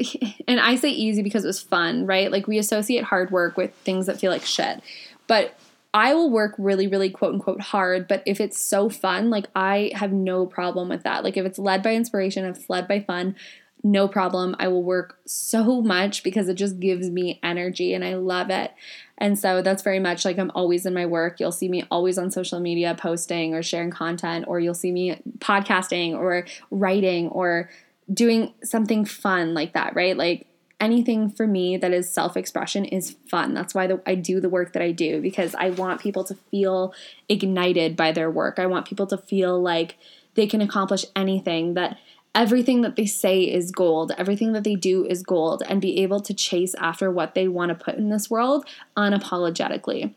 and 0.48 0.60
I 0.60 0.76
say 0.76 0.90
easy 0.90 1.22
because 1.22 1.44
it 1.44 1.48
was 1.48 1.62
fun, 1.62 2.06
right? 2.06 2.32
Like, 2.32 2.48
we 2.48 2.58
associate 2.58 3.04
hard 3.04 3.32
work 3.32 3.58
with 3.58 3.74
things 3.76 4.06
that 4.08 4.20
feel 4.20 4.32
like 4.32 4.46
shit. 4.46 4.82
But 5.28 5.58
I 5.96 6.14
will 6.14 6.30
work 6.30 6.56
really, 6.58 6.88
really 6.88 7.10
quote 7.10 7.36
unquote 7.36 7.62
hard, 7.62 8.10
but 8.10 8.22
if 8.26 8.42
it's 8.42 8.62
so 8.62 8.90
fun, 8.90 9.30
like 9.30 9.46
I 9.56 9.92
have 9.96 10.12
no 10.12 10.46
problem 10.46 10.90
with 10.90 11.04
that. 11.04 11.24
Like 11.24 11.38
if 11.38 11.46
it's 11.46 11.58
led 11.58 11.82
by 11.82 11.96
inspiration, 11.96 12.44
if 12.44 12.58
it's 12.58 12.70
led 12.70 12.86
by 12.86 13.00
fun, 13.00 13.38
no 13.86 14.08
problem. 14.08 14.56
I 14.58 14.68
will 14.68 14.82
work 14.82 15.20
so 15.28 15.80
much 15.80 16.24
because 16.24 16.50
it 16.50 16.56
just 16.56 16.80
gives 16.80 17.12
me 17.12 17.40
energy 17.44 17.94
and 17.94 18.04
I 18.04 18.16
love 18.16 18.50
it. 18.50 18.74
And 19.20 19.38
so 19.38 19.62
that's 19.62 19.84
very 19.84 20.00
much 20.00 20.26
like 20.26 20.40
I'm 20.40 20.52
always 20.56 20.88
in 20.88 20.94
my 20.96 21.06
work. 21.06 21.40
You'll 21.40 21.52
see 21.52 21.70
me 21.70 21.84
always 21.92 22.18
on 22.18 22.32
social 22.32 22.60
media 22.60 22.96
posting 22.98 23.54
or 23.54 23.62
sharing 23.62 23.92
content, 23.92 24.46
or 24.48 24.60
you'll 24.60 24.74
see 24.74 24.92
me 24.92 25.22
podcasting 25.38 26.16
or 26.16 26.48
writing 26.72 27.28
or 27.28 27.70
doing 28.12 28.56
something 28.64 29.06
fun 29.06 29.54
like 29.54 29.74
that, 29.74 29.96
right? 29.96 30.18
Like 30.18 30.48
anything 30.80 31.30
for 31.30 31.46
me 31.46 31.78
that 31.78 31.94
is 31.94 32.12
self 32.12 32.36
expression 32.36 32.86
is 32.86 33.16
fun. 33.30 33.54
That's 33.54 33.76
why 33.76 33.86
the, 33.86 34.02
I 34.08 34.16
do 34.16 34.40
the 34.40 34.50
work 34.50 34.74
that 34.74 34.82
I 34.82 34.94
do 34.94 35.22
because 35.22 35.54
I 35.54 35.70
want 35.70 36.02
people 36.02 36.24
to 36.24 36.34
feel 36.50 36.92
ignited 37.30 37.96
by 37.96 38.12
their 38.14 38.32
work. 38.32 38.58
I 38.58 38.66
want 38.66 38.88
people 38.88 39.06
to 39.08 39.18
feel 39.18 39.62
like 39.62 39.96
they 40.34 40.48
can 40.48 40.60
accomplish 40.62 41.06
anything, 41.16 41.76
that 41.76 41.98
everything 42.36 42.82
that 42.82 42.98
they 42.98 43.06
say 43.06 43.42
is 43.42 43.72
gold, 43.72 44.12
everything 44.18 44.52
that 44.52 44.66
they 44.66 44.76
do 44.76 45.06
is 45.06 45.24
gold, 45.24 45.64
and 45.68 45.82
be 45.82 46.04
able 46.04 46.20
to 46.20 46.34
chase 46.34 46.76
after 46.76 47.10
what 47.10 47.34
they 47.34 47.48
want 47.48 47.70
to 47.70 47.84
put 47.84 47.96
in 47.96 48.10
this 48.10 48.30
world 48.30 48.66
unapologetically. 48.96 50.14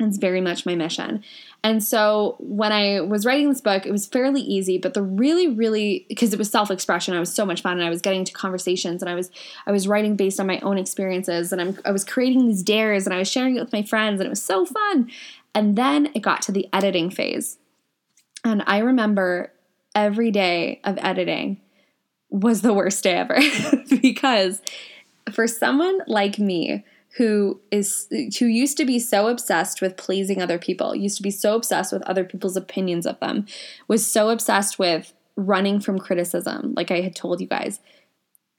It's 0.00 0.16
very 0.16 0.40
much 0.40 0.64
my 0.64 0.76
mission. 0.76 1.24
And 1.64 1.82
so 1.82 2.36
when 2.38 2.70
I 2.70 3.00
was 3.00 3.26
writing 3.26 3.48
this 3.48 3.60
book, 3.60 3.84
it 3.84 3.90
was 3.90 4.06
fairly 4.06 4.40
easy, 4.40 4.78
but 4.78 4.94
the 4.94 5.02
really, 5.02 5.48
really 5.48 6.06
because 6.08 6.32
it 6.32 6.38
was 6.38 6.48
self-expression, 6.52 7.14
I 7.14 7.20
was 7.20 7.34
so 7.34 7.44
much 7.44 7.62
fun 7.62 7.72
and 7.78 7.84
I 7.84 7.90
was 7.90 8.00
getting 8.00 8.22
to 8.24 8.32
conversations 8.32 9.02
and 9.02 9.10
I 9.10 9.16
was 9.16 9.32
I 9.66 9.72
was 9.72 9.88
writing 9.88 10.14
based 10.14 10.38
on 10.38 10.46
my 10.46 10.60
own 10.60 10.78
experiences 10.78 11.50
and 11.50 11.60
I'm 11.60 11.78
I 11.84 11.90
was 11.90 12.04
creating 12.04 12.46
these 12.46 12.62
dares 12.62 13.06
and 13.06 13.14
I 13.14 13.18
was 13.18 13.28
sharing 13.28 13.56
it 13.56 13.60
with 13.60 13.72
my 13.72 13.82
friends 13.82 14.20
and 14.20 14.28
it 14.28 14.30
was 14.30 14.42
so 14.42 14.64
fun. 14.64 15.10
And 15.52 15.74
then 15.74 16.12
it 16.14 16.20
got 16.20 16.42
to 16.42 16.52
the 16.52 16.68
editing 16.72 17.10
phase. 17.10 17.58
And 18.44 18.62
I 18.68 18.78
remember 18.78 19.52
every 19.98 20.30
day 20.30 20.80
of 20.84 20.96
editing 21.02 21.60
was 22.30 22.62
the 22.62 22.72
worst 22.72 23.02
day 23.02 23.14
ever 23.14 23.36
because 24.00 24.62
for 25.32 25.48
someone 25.48 25.98
like 26.06 26.38
me 26.38 26.84
who 27.16 27.60
is 27.72 28.06
who 28.38 28.46
used 28.46 28.76
to 28.76 28.84
be 28.84 29.00
so 29.00 29.26
obsessed 29.26 29.82
with 29.82 29.96
pleasing 29.96 30.40
other 30.40 30.58
people, 30.58 30.94
used 30.94 31.16
to 31.16 31.22
be 31.22 31.32
so 31.32 31.56
obsessed 31.56 31.92
with 31.92 32.02
other 32.02 32.22
people's 32.22 32.56
opinions 32.56 33.06
of 33.06 33.18
them, 33.18 33.44
was 33.88 34.08
so 34.08 34.30
obsessed 34.30 34.78
with 34.78 35.12
running 35.34 35.80
from 35.80 35.98
criticism, 35.98 36.74
like 36.76 36.92
I 36.92 37.00
had 37.00 37.16
told 37.16 37.40
you 37.40 37.48
guys. 37.48 37.80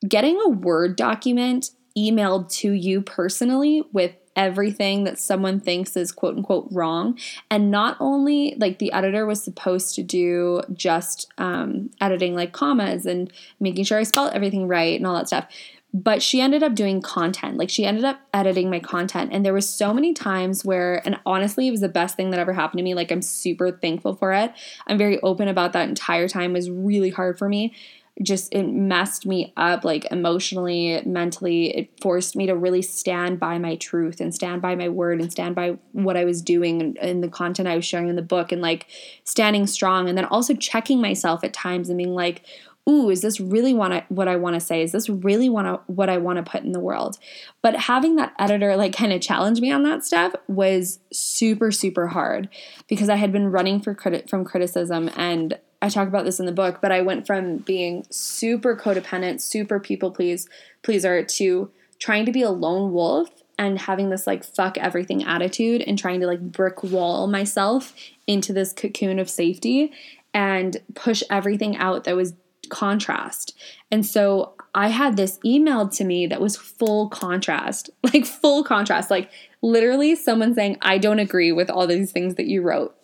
Getting 0.08 0.42
a 0.42 0.50
Word 0.50 0.98
document 0.98 1.70
emailed 1.98 2.50
to 2.50 2.72
you 2.72 3.02
personally 3.02 3.84
with 3.94 4.14
everything 4.40 5.04
that 5.04 5.20
someone 5.20 5.60
thinks 5.60 5.98
is 5.98 6.14
quote 6.14 6.38
unquote 6.38 6.66
wrong. 6.72 7.20
And 7.52 7.70
not 7.70 7.98
only 8.00 8.56
like 8.58 8.80
the 8.80 8.92
editor 8.94 9.26
was 9.26 9.44
supposed 9.44 9.94
to 9.96 10.02
do 10.02 10.62
just 10.74 11.28
um, 11.38 11.92
editing 12.00 12.36
like 12.36 12.54
commas 12.54 13.06
and 13.06 13.32
making 13.60 13.84
sure 13.84 14.00
I 14.00 14.04
spelled 14.04 14.32
everything 14.34 14.66
right 14.68 14.98
and 14.98 15.06
all 15.06 15.16
that 15.16 15.28
stuff. 15.28 15.48
But 15.94 16.22
she 16.22 16.40
ended 16.40 16.64
up 16.64 16.74
doing 16.74 17.02
content. 17.02 17.58
Like 17.58 17.70
she 17.70 17.86
ended 17.86 18.06
up 18.06 18.22
editing 18.34 18.70
my 18.70 18.80
content. 18.80 19.32
And 19.34 19.44
there 19.44 19.54
was 19.54 19.68
so 19.68 19.94
many 19.94 20.14
times 20.14 20.64
where, 20.64 21.06
and 21.06 21.20
honestly, 21.26 21.68
it 21.68 21.72
was 21.72 21.82
the 21.82 21.90
best 21.90 22.16
thing 22.16 22.30
that 22.30 22.40
ever 22.40 22.54
happened 22.54 22.78
to 22.78 22.84
me. 22.84 22.94
Like 22.94 23.12
I'm 23.12 23.24
super 23.24 23.72
thankful 23.72 24.16
for 24.16 24.32
it. 24.32 24.54
I'm 24.88 24.98
very 24.98 25.20
open 25.22 25.50
about 25.50 25.74
that 25.74 25.90
entire 25.90 26.30
time. 26.30 26.52
It 26.52 26.60
was 26.60 26.70
really 26.70 27.10
hard 27.10 27.38
for 27.38 27.50
me 27.50 27.74
just 28.22 28.54
it 28.54 28.64
messed 28.64 29.26
me 29.26 29.54
up 29.56 29.86
like 29.86 30.06
emotionally 30.12 31.02
mentally. 31.06 31.76
It 31.76 31.90
forced 32.02 32.36
me 32.36 32.48
to 32.48 32.56
really 32.56 32.82
stand 32.82 33.40
by 33.40 33.58
my 33.58 33.76
truth 33.76 34.20
and 34.20 34.34
stand 34.34 34.62
by 34.62 34.76
my 34.76 34.90
word 34.90 35.22
and 35.22 35.32
stand 35.32 35.56
by 35.56 35.78
what 35.94 36.18
i 36.18 36.26
was 36.26 36.42
doing 36.42 36.82
and, 36.82 36.98
and, 36.98 37.24
the 37.24 37.30
content 37.30 37.68
i 37.68 37.76
was 37.76 37.86
sharing 37.86 38.08
in 38.08 38.16
the 38.16 38.22
book 38.22 38.52
and 38.52 38.62
like 38.62 38.88
standing 39.24 39.68
strong 39.68 40.08
and 40.08 40.18
then 40.18 40.26
also 40.26 40.54
checking 40.54 41.02
myself 41.02 41.44
at 41.44 41.54
times 41.54 41.90
and 41.90 41.98
being 41.98 42.14
like 42.14 42.44
ooh 42.90 43.10
is 43.10 43.22
this 43.22 43.40
really 43.40 43.74
want 43.74 44.04
what 44.10 44.28
i 44.28 44.36
want 44.36 44.56
to 44.56 44.60
say? 44.60 44.82
Is 44.82 44.92
this 44.92 45.10
really 45.10 45.50
want 45.50 45.82
what 45.88 46.10
i 46.10 46.18
want 46.18 46.44
to 46.44 46.50
put 46.50 46.64
in 46.64 46.72
the 46.72 46.80
world? 46.80 47.18
But 47.62 47.76
having 47.76 48.16
that 48.16 48.34
editor 48.40 48.76
like 48.76 48.96
kind 48.96 49.14
of 49.14 49.22
challenge 49.22 49.62
me 49.62 49.72
on 49.72 49.84
that 49.84 50.04
stuff 50.04 50.34
was 50.48 51.00
super 51.12 51.72
super 51.72 52.08
hard 52.08 52.50
because 52.88 53.10
i 53.10 53.16
had 53.16 53.32
been 53.32 53.52
running 53.52 53.80
for 53.82 53.94
credit 53.94 54.30
from 54.30 54.44
criticism 54.44 55.10
and 55.16 55.58
I 55.82 55.90
talk 55.90 56.08
about 56.08 56.26
this 56.26 56.40
in 56.40 56.46
the 56.46 56.52
book, 56.52 56.80
but 56.82 56.92
I 56.92 57.02
went 57.02 57.26
from 57.26 57.58
being 57.58 58.06
super 58.10 58.76
codependent, 58.76 59.42
super 59.42 59.80
people 59.80 60.12
please 60.12 60.48
pleaser 60.84 61.24
to 61.24 61.72
trying 62.00 62.26
to 62.26 62.32
be 62.32 62.42
a 62.42 62.50
lone 62.50 62.92
wolf 62.92 63.30
and 63.58 63.80
having 63.80 64.10
this 64.10 64.26
like 64.26 64.44
fuck 64.44 64.78
everything 64.78 65.24
attitude 65.24 65.82
and 65.82 66.00
trying 66.00 66.20
to 66.22 66.28
like 66.28 66.42
brick 66.42 66.84
wall 66.84 67.28
myself 67.28 67.94
into 68.28 68.54
this 68.54 68.74
cocoon 68.74 69.20
of 69.20 69.30
safety 69.30 69.92
and 70.34 70.78
push 70.96 71.24
everything 71.30 71.76
out 71.78 72.06
that 72.06 72.16
was 72.16 72.34
contrast. 72.70 73.58
And 73.92 74.06
so 74.06 74.54
I 74.74 74.90
had 74.90 75.18
this 75.18 75.40
emailed 75.46 75.96
to 75.98 76.06
me 76.06 76.28
that 76.28 76.40
was 76.40 76.56
full 76.56 77.10
contrast, 77.10 77.90
like 78.04 78.26
full 78.26 78.64
contrast, 78.64 79.10
like 79.10 79.30
literally 79.62 80.16
someone 80.16 80.54
saying, 80.54 80.78
I 80.82 80.98
don't 80.98 81.20
agree 81.20 81.52
with 81.52 81.70
all 81.70 81.88
these 81.88 82.12
things 82.12 82.36
that 82.36 82.48
you 82.48 82.62
wrote. 82.62 82.96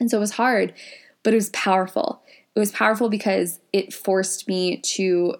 And 0.00 0.10
so 0.10 0.16
it 0.16 0.20
was 0.20 0.32
hard, 0.32 0.72
but 1.22 1.32
it 1.32 1.36
was 1.36 1.50
powerful. 1.50 2.22
It 2.54 2.60
was 2.60 2.70
powerful 2.70 3.08
because 3.08 3.60
it 3.72 3.94
forced 3.94 4.48
me 4.48 4.78
to 4.78 5.36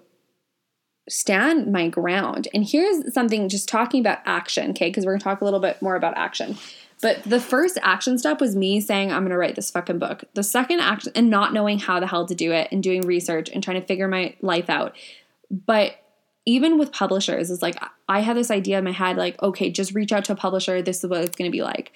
stand 1.09 1.71
my 1.71 1.89
ground. 1.89 2.47
And 2.53 2.65
here's 2.65 3.13
something 3.13 3.49
just 3.49 3.67
talking 3.67 3.99
about 3.99 4.19
action, 4.25 4.71
okay? 4.71 4.89
Because 4.89 5.05
we're 5.05 5.13
gonna 5.13 5.23
talk 5.23 5.41
a 5.41 5.45
little 5.45 5.59
bit 5.59 5.81
more 5.81 5.95
about 5.95 6.17
action. 6.17 6.57
But 7.01 7.21
the 7.23 7.41
first 7.41 7.77
action 7.83 8.17
step 8.17 8.39
was 8.39 8.55
me 8.55 8.79
saying, 8.79 9.11
I'm 9.11 9.23
gonna 9.23 9.37
write 9.37 9.55
this 9.55 9.69
fucking 9.69 9.99
book. 9.99 10.23
The 10.33 10.43
second 10.43 10.79
action, 10.79 11.11
and 11.15 11.29
not 11.29 11.53
knowing 11.53 11.79
how 11.79 11.99
the 11.99 12.07
hell 12.07 12.25
to 12.25 12.33
do 12.33 12.53
it 12.53 12.69
and 12.71 12.81
doing 12.81 13.01
research 13.01 13.49
and 13.49 13.61
trying 13.61 13.81
to 13.81 13.85
figure 13.85 14.07
my 14.07 14.35
life 14.41 14.69
out. 14.69 14.95
But 15.51 15.97
even 16.45 16.77
with 16.77 16.93
publishers, 16.93 17.51
it's 17.51 17.61
like 17.61 17.77
I 18.07 18.21
had 18.21 18.37
this 18.37 18.49
idea 18.49 18.77
in 18.77 18.85
my 18.85 18.91
head, 18.91 19.17
like, 19.17 19.41
okay, 19.43 19.69
just 19.69 19.93
reach 19.93 20.13
out 20.13 20.25
to 20.25 20.33
a 20.33 20.37
publisher. 20.37 20.81
This 20.81 21.03
is 21.03 21.09
what 21.09 21.21
it's 21.21 21.35
gonna 21.35 21.49
be 21.49 21.61
like. 21.61 21.91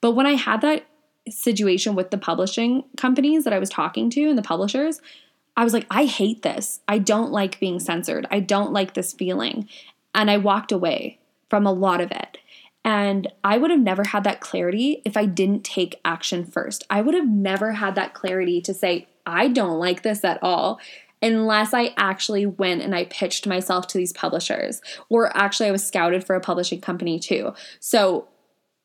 But 0.00 0.12
when 0.12 0.26
I 0.26 0.34
had 0.34 0.60
that 0.60 0.86
situation 1.28 1.94
with 1.94 2.10
the 2.10 2.18
publishing 2.18 2.84
companies 2.96 3.44
that 3.44 3.52
I 3.52 3.58
was 3.58 3.70
talking 3.70 4.10
to 4.10 4.28
and 4.28 4.38
the 4.38 4.42
publishers, 4.42 5.00
I 5.56 5.64
was 5.64 5.72
like, 5.72 5.86
I 5.90 6.04
hate 6.04 6.42
this. 6.42 6.80
I 6.88 6.98
don't 6.98 7.30
like 7.30 7.60
being 7.60 7.78
censored. 7.78 8.26
I 8.30 8.40
don't 8.40 8.72
like 8.72 8.94
this 8.94 9.12
feeling. 9.12 9.68
And 10.14 10.30
I 10.30 10.38
walked 10.38 10.72
away 10.72 11.18
from 11.48 11.66
a 11.66 11.72
lot 11.72 12.00
of 12.00 12.10
it. 12.10 12.38
And 12.84 13.28
I 13.44 13.58
would 13.58 13.70
have 13.70 13.80
never 13.80 14.04
had 14.04 14.24
that 14.24 14.40
clarity 14.40 15.02
if 15.04 15.16
I 15.16 15.26
didn't 15.26 15.64
take 15.64 16.00
action 16.04 16.44
first. 16.44 16.84
I 16.90 17.00
would 17.00 17.14
have 17.14 17.28
never 17.28 17.72
had 17.72 17.94
that 17.94 18.14
clarity 18.14 18.60
to 18.62 18.74
say, 18.74 19.06
I 19.24 19.48
don't 19.48 19.78
like 19.78 20.02
this 20.02 20.24
at 20.24 20.42
all 20.42 20.80
unless 21.20 21.72
I 21.72 21.94
actually 21.96 22.44
went 22.44 22.82
and 22.82 22.94
I 22.94 23.04
pitched 23.04 23.46
myself 23.46 23.86
to 23.88 23.98
these 23.98 24.12
publishers, 24.12 24.82
or 25.08 25.34
actually 25.36 25.68
I 25.68 25.72
was 25.72 25.86
scouted 25.86 26.24
for 26.24 26.34
a 26.34 26.40
publishing 26.40 26.80
company 26.80 27.20
too. 27.20 27.54
So 27.78 28.26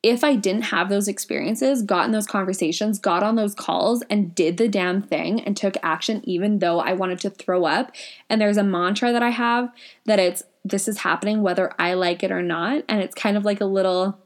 if 0.02 0.22
I 0.22 0.36
didn't 0.36 0.62
have 0.62 0.88
those 0.88 1.08
experiences, 1.08 1.82
got 1.82 2.06
in 2.06 2.12
those 2.12 2.26
conversations, 2.26 2.98
got 2.98 3.22
on 3.22 3.34
those 3.34 3.54
calls, 3.54 4.02
and 4.08 4.34
did 4.34 4.56
the 4.56 4.68
damn 4.68 5.02
thing 5.02 5.40
and 5.40 5.56
took 5.56 5.76
action, 5.82 6.20
even 6.24 6.60
though 6.60 6.78
I 6.78 6.92
wanted 6.92 7.18
to 7.20 7.30
throw 7.30 7.64
up. 7.64 7.92
And 8.30 8.40
there's 8.40 8.56
a 8.56 8.62
mantra 8.62 9.12
that 9.12 9.22
I 9.22 9.30
have 9.30 9.70
that 10.04 10.20
it's 10.20 10.44
this 10.64 10.86
is 10.86 10.98
happening 10.98 11.42
whether 11.42 11.72
I 11.78 11.94
like 11.94 12.22
it 12.22 12.30
or 12.30 12.42
not. 12.42 12.84
And 12.88 13.02
it's 13.02 13.14
kind 13.14 13.36
of 13.36 13.44
like 13.44 13.60
a 13.60 13.66
little 13.66 14.18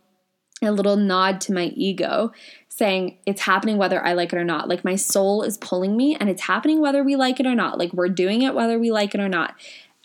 a 0.60 0.70
little 0.70 0.96
nod 0.96 1.40
to 1.40 1.52
my 1.52 1.64
ego 1.74 2.32
saying 2.68 3.18
it's 3.26 3.42
happening 3.42 3.78
whether 3.78 4.04
I 4.04 4.12
like 4.12 4.32
it 4.32 4.38
or 4.38 4.44
not. 4.44 4.68
Like 4.68 4.84
my 4.84 4.94
soul 4.94 5.42
is 5.42 5.58
pulling 5.58 5.96
me 5.96 6.14
and 6.14 6.28
it's 6.28 6.42
happening 6.42 6.80
whether 6.80 7.02
we 7.02 7.16
like 7.16 7.40
it 7.40 7.46
or 7.46 7.54
not. 7.54 7.78
Like 7.78 7.92
we're 7.92 8.08
doing 8.08 8.42
it 8.42 8.54
whether 8.54 8.78
we 8.78 8.92
like 8.92 9.14
it 9.14 9.20
or 9.20 9.28
not. 9.28 9.54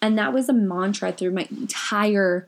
And 0.01 0.17
that 0.17 0.33
was 0.33 0.49
a 0.49 0.53
mantra 0.53 1.11
through 1.11 1.31
my 1.31 1.47
entire 1.51 2.47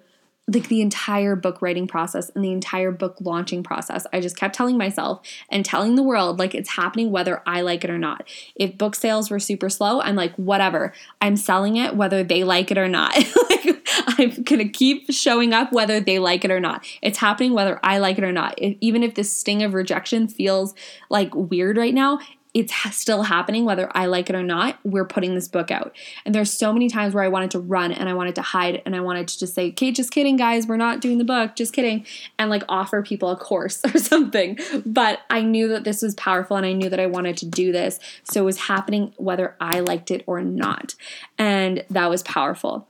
like 0.54 0.68
the 0.68 0.82
entire 0.82 1.36
book 1.36 1.62
writing 1.62 1.88
process 1.88 2.30
and 2.30 2.44
the 2.44 2.52
entire 2.52 2.92
book 2.92 3.18
launching 3.22 3.64
process. 3.64 4.06
I 4.12 4.20
just 4.20 4.38
kept 4.38 4.56
telling 4.56 4.78
myself 4.78 5.22
and 5.50 5.64
telling 5.64 5.96
the 5.96 6.04
world 6.04 6.40
like 6.40 6.56
it's 6.56 6.70
happening 6.70 7.12
whether 7.12 7.42
I 7.46 7.62
like 7.62 7.84
it 7.84 7.90
or 7.90 7.98
not. 7.98 8.28
If 8.56 8.78
book 8.78 8.96
sales 8.96 9.30
were 9.30 9.40
super 9.40 9.70
slow, 9.70 10.02
I'm 10.02 10.16
like, 10.16 10.36
whatever. 10.36 10.94
I'm 11.22 11.38
selling 11.38 11.76
it 11.76 11.96
whether 11.96 12.24
they 12.24 12.44
like 12.44 12.72
it 12.72 12.78
or 12.78 12.88
not. 12.88 13.16
like, 13.50 13.88
I'm 14.08 14.32
to 14.32 14.70
keep 14.70 15.12
showing 15.12 15.54
up 15.54 15.72
whether 15.72 16.00
they 16.00 16.20
like 16.20 16.44
it 16.46 16.52
or 16.52 16.60
not. 16.60 16.86
It's 17.02 17.18
happening 17.18 17.54
whether 17.54 17.80
I 17.84 18.00
like 18.00 18.18
it 18.18 18.24
or 18.24 18.32
not. 18.32 18.56
If, 18.58 18.78
even 18.82 19.04
if 19.04 19.16
this 19.16 19.32
sting 19.32 19.64
of 19.64 19.74
rejection 19.74 20.28
feels 20.28 20.74
like 21.10 21.34
weird 21.36 21.78
right 21.78 21.94
now, 21.94 22.20
it's 22.54 22.74
still 22.96 23.24
happening 23.24 23.64
whether 23.64 23.92
I 23.96 24.08
like 24.08 24.30
it 24.30 24.36
or 24.36 24.42
not. 24.42 24.80
We're 24.84 25.06
putting 25.06 25.36
this 25.36 25.48
book 25.48 25.70
out. 25.70 25.96
And 26.26 26.34
there's 26.34 26.52
so 26.52 26.74
many 26.74 26.90
times 26.90 27.14
where 27.14 27.24
I 27.24 27.28
wanted 27.28 27.52
to 27.52 27.60
run 27.60 27.92
and 27.92 28.10
I 28.10 28.14
wanted 28.16 28.36
to 28.36 28.42
hide 28.42 28.82
and 28.86 28.96
I 28.96 29.02
wanted 29.02 29.28
to 29.28 29.40
just 29.40 29.54
say, 29.54 29.70
"Okay, 29.70 29.92
just 29.92 30.12
kidding 30.12 30.36
guys, 30.36 30.66
we're 30.66 30.78
not 30.78 31.00
doing 31.00 31.20
the 31.20 31.24
book. 31.24 31.56
Just 31.56 31.74
kidding." 31.74 32.06
And 32.40 32.50
like 32.50 32.64
offer 32.68 33.04
people 33.04 33.30
a 33.30 33.36
course 33.36 33.82
or 33.94 34.00
something. 34.00 34.58
But 34.86 35.20
I 35.30 35.42
knew 35.42 35.68
that 35.70 35.84
this 35.84 36.02
was 36.02 36.16
powerful 36.16 36.58
and 36.58 36.66
I 36.66 36.74
knew 36.74 36.90
that 36.90 37.00
I 37.00 37.06
wanted 37.06 37.38
to 37.38 37.46
do 37.46 37.72
this. 37.72 38.00
So 38.24 38.42
it 38.42 38.46
was 38.46 38.58
happening 38.62 39.14
whether 39.18 39.56
I 39.60 39.82
liked 39.82 40.10
it 40.10 40.24
or 40.26 40.42
not. 40.42 40.96
And 41.38 41.84
that 41.90 42.10
was 42.10 42.24
powerful. 42.24 42.88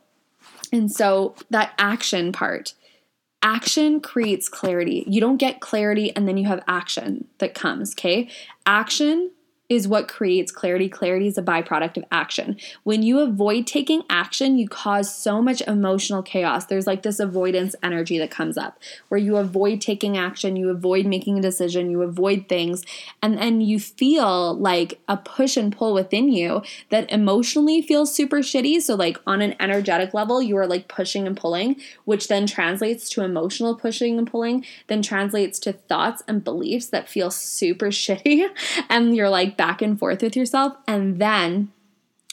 And 0.72 0.90
so 0.92 1.36
that 1.50 1.74
action 1.78 2.32
part 2.32 2.76
action 3.42 4.02
creates 4.02 4.50
clarity. 4.50 5.06
You 5.08 5.22
don't 5.22 5.38
get 5.38 5.62
clarity 5.62 6.14
and 6.16 6.28
then 6.28 6.38
you 6.38 6.48
have 6.48 6.62
action 6.68 7.28
that 7.38 7.54
comes, 7.54 7.94
okay? 7.94 8.30
Action 8.66 9.32
is 9.70 9.88
what 9.88 10.08
creates 10.08 10.52
clarity. 10.52 10.90
Clarity 10.90 11.28
is 11.28 11.38
a 11.38 11.44
byproduct 11.44 11.96
of 11.96 12.04
action. 12.12 12.58
When 12.84 13.04
you 13.04 13.20
avoid 13.20 13.68
taking 13.68 14.02
action, 14.10 14.58
you 14.58 14.68
cause 14.68 15.16
so 15.16 15.42
much 15.44 15.62
emotional 15.62 16.24
chaos. 16.24 16.66
There's 16.66 16.88
like 16.88 17.04
this 17.04 17.20
avoidance 17.20 17.76
energy 17.84 18.18
that 18.18 18.32
comes 18.32 18.58
up 18.58 18.80
where 19.10 19.20
you 19.20 19.38
avoid 19.38 19.80
taking 19.80 20.18
action, 20.18 20.56
you 20.56 20.70
avoid 20.70 21.06
making 21.06 21.38
a 21.38 21.42
decision, 21.42 21.92
you 21.92 22.02
avoid 22.02 22.50
things, 22.50 22.84
and 23.22 23.38
then 23.38 23.62
you 23.62 23.80
feel 23.80 24.58
like 24.58 25.00
a 25.08 25.18
push 25.18 25.56
and 25.56 25.76
pull 25.76 25.94
within 25.94 26.32
you 26.32 26.64
that 26.90 27.10
emotionally 27.12 27.82
feels 27.82 28.14
super 28.14 28.40
shitty. 28.40 28.82
So, 28.82 28.96
like 28.96 29.20
on 29.28 29.42
an 29.42 29.56
energetic 29.60 30.16
level, 30.16 30.42
you 30.42 30.58
are 30.58 30.68
like 30.68 30.88
pushing 30.88 31.28
and 31.28 31.38
pulling, 31.38 31.76
which 32.06 32.28
then 32.28 32.48
translates 32.48 33.08
to 33.10 33.24
emotional 33.24 33.76
pushing 33.76 34.18
and 34.18 34.30
pulling, 34.30 34.66
then 34.88 35.04
translates 35.04 35.60
to 35.60 35.74
thoughts 35.74 36.24
and 36.28 36.44
beliefs 36.44 36.88
that 36.88 37.08
feel 37.08 37.30
super 37.30 37.88
shitty. 37.92 38.48
And 38.90 39.16
you're 39.16 39.30
like, 39.30 39.59
back 39.60 39.82
and 39.82 40.00
forth 40.00 40.22
with 40.22 40.38
yourself. 40.38 40.78
And 40.88 41.20
then 41.20 41.74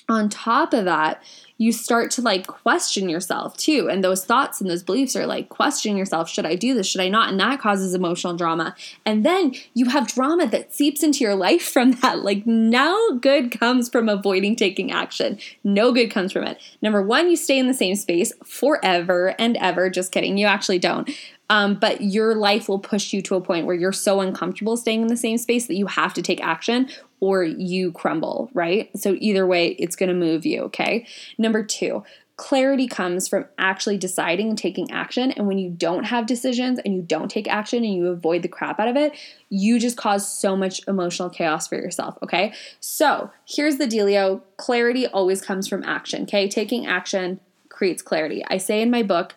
on 0.09 0.29
top 0.29 0.73
of 0.73 0.85
that, 0.85 1.21
you 1.59 1.73
start 1.73 2.13
to 2.13 2.23
like 2.23 2.47
question 2.47 3.09
yourself 3.09 3.57
too. 3.57 3.89
And 3.91 4.05
those 4.05 4.25
thoughts 4.25 4.61
and 4.61 4.71
those 4.71 4.85
beliefs 4.85 5.17
are 5.17 5.27
like 5.27 5.49
question 5.49 5.97
yourself 5.97 6.29
should 6.29 6.47
I 6.47 6.55
do 6.55 6.75
this? 6.75 6.87
Should 6.87 7.01
I 7.01 7.09
not? 7.09 7.31
And 7.31 7.41
that 7.41 7.59
causes 7.59 7.95
emotional 7.95 8.37
drama. 8.37 8.77
And 9.05 9.27
then 9.27 9.55
you 9.75 9.87
have 9.87 10.07
drama 10.07 10.47
that 10.47 10.73
seeps 10.73 11.03
into 11.03 11.25
your 11.25 11.35
life 11.35 11.63
from 11.69 11.91
that. 12.03 12.23
Like, 12.23 12.47
no 12.47 13.19
good 13.21 13.59
comes 13.59 13.89
from 13.89 14.09
avoiding 14.09 14.55
taking 14.55 14.93
action. 14.93 15.39
No 15.65 15.93
good 15.93 16.13
comes 16.13 16.31
from 16.31 16.45
it. 16.45 16.61
Number 16.81 17.03
one, 17.03 17.29
you 17.29 17.37
stay 17.37 17.59
in 17.59 17.67
the 17.67 17.75
same 17.75 17.97
space 17.97 18.33
forever 18.45 19.35
and 19.41 19.57
ever. 19.57 19.91
Just 19.91 20.13
kidding. 20.13 20.39
You 20.39 20.47
actually 20.47 20.79
don't. 20.79 21.11
Um, 21.49 21.77
but 21.77 22.01
your 22.01 22.35
life 22.35 22.69
will 22.69 22.79
push 22.79 23.13
you 23.13 23.23
to 23.23 23.37
a 23.37 23.41
point 23.41 23.67
where 23.67 23.77
you're 23.77 23.93
so 23.93 24.21
uncomfortable 24.21 24.77
staying 24.77 25.03
in 25.03 25.07
the 25.09 25.17
same 25.17 25.39
space 25.39 25.67
that 25.67 25.77
you 25.77 25.87
have 25.87 26.13
to 26.15 26.23
take 26.23 26.43
action 26.43 26.89
or 27.21 27.45
you 27.45 27.93
crumble, 27.93 28.51
right? 28.53 28.91
So 28.99 29.17
either 29.19 29.47
way, 29.47 29.69
it's 29.69 29.97
going 29.97 30.09
to 30.09 30.15
move 30.15 30.45
you, 30.45 30.63
okay? 30.65 31.07
Number 31.39 31.63
two, 31.65 32.05
clarity 32.37 32.87
comes 32.87 33.27
from 33.27 33.47
actually 33.59 33.97
deciding 33.97 34.51
and 34.51 34.59
taking 34.59 34.91
action. 34.91 35.31
And 35.33 35.47
when 35.47 35.59
you 35.59 35.71
don't 35.71 36.05
have 36.05 36.27
decisions 36.27 36.79
and 36.85 36.95
you 36.95 37.01
don't 37.01 37.31
take 37.31 37.49
action 37.49 37.83
and 37.83 37.95
you 37.95 38.09
avoid 38.09 38.43
the 38.43 38.49
crap 38.49 38.79
out 38.79 38.89
of 38.89 38.97
it, 38.97 39.17
you 39.49 39.79
just 39.79 39.97
cause 39.97 40.31
so 40.31 40.55
much 40.55 40.87
emotional 40.87 41.31
chaos 41.31 41.67
for 41.67 41.77
yourself. 41.77 42.19
Okay. 42.23 42.53
So 42.81 43.31
here's 43.47 43.79
the 43.79 43.87
dealio 43.87 44.43
clarity 44.59 45.07
always 45.07 45.41
comes 45.41 45.67
from 45.67 45.83
action. 45.85 46.25
Okay. 46.25 46.47
Taking 46.49 46.87
action 46.87 47.41
creates 47.71 48.03
clarity. 48.03 48.45
I 48.49 48.59
say 48.59 48.83
in 48.83 48.91
my 48.91 49.03
book, 49.03 49.35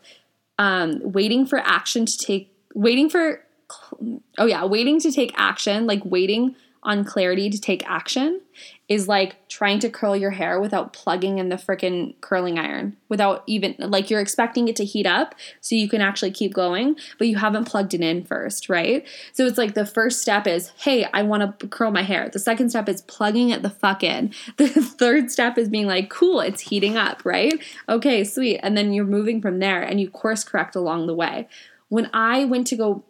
um, 0.58 1.00
waiting 1.02 1.46
for 1.46 1.60
action 1.60 2.06
to 2.06 2.18
take, 2.18 2.54
waiting 2.76 3.10
for, 3.10 3.42
oh 4.38 4.46
yeah, 4.46 4.66
waiting 4.66 5.00
to 5.00 5.12
take 5.12 5.34
action, 5.38 5.88
like 5.88 6.04
waiting 6.04 6.56
on 6.84 7.04
clarity 7.04 7.50
to 7.50 7.60
take 7.60 7.88
action 7.90 8.42
is 8.88 9.08
like 9.08 9.48
trying 9.50 9.78
to 9.80 9.90
curl 9.90 10.16
your 10.16 10.32
hair 10.32 10.60
without 10.60 10.94
plugging 10.94 11.38
in 11.38 11.50
the 11.50 11.56
freaking 11.56 12.16
curling 12.22 12.58
iron, 12.58 12.98
without 13.08 13.44
even 13.46 13.76
like 13.78 14.10
you're 14.10 14.20
expecting 14.20 14.68
it 14.68 14.76
to 14.76 14.86
heat 14.86 15.06
up 15.06 15.36
so 15.62 15.76
you 15.76 15.88
can 15.88 16.02
actually 16.02 16.32
keep 16.32 16.54
going, 16.54 16.96
but 17.18 17.28
you 17.28 17.38
haven't 17.38 17.66
plugged 17.66 17.94
it 17.94 18.02
in 18.02 18.24
first, 18.24 18.70
right? 18.70 19.08
So 19.34 19.46
it's 19.46 19.58
like 19.58 19.76
the 19.76 19.86
first 19.86 20.22
step 20.22 20.48
is, 20.48 20.72
hey, 20.78 21.06
I 21.14 21.22
want 21.22 21.60
to 21.60 21.68
curl 21.68 21.92
my 21.92 22.02
hair. 22.02 22.30
The 22.30 22.40
second 22.40 22.70
step 22.70 22.90
is 22.90 23.02
plugging 23.04 23.50
it 23.50 23.62
the 23.62 23.70
fuck 23.70 24.04
in. 24.04 24.34
The 24.58 24.68
third 24.68 25.32
step 25.32 25.58
is 25.58 25.70
being 25.70 25.88
like, 25.88 26.10
cool, 26.10 26.42
it's 26.42 26.62
heating 26.62 26.98
up, 26.98 27.24
right? 27.24 27.54
Okay, 27.88 28.24
sweet. 28.24 28.60
And 28.62 28.78
then 28.78 28.94
you're 28.94 29.06
moving 29.06 29.42
from 29.42 29.60
there 29.60 29.82
and 29.82 30.00
you 30.00 30.10
course 30.10 30.44
correct 30.44 30.76
along 30.76 31.08
the 31.08 31.16
way. 31.16 31.48
When 31.88 32.10
I 32.14 32.46
went 32.46 32.68
to 32.68 32.76
go 32.76 33.04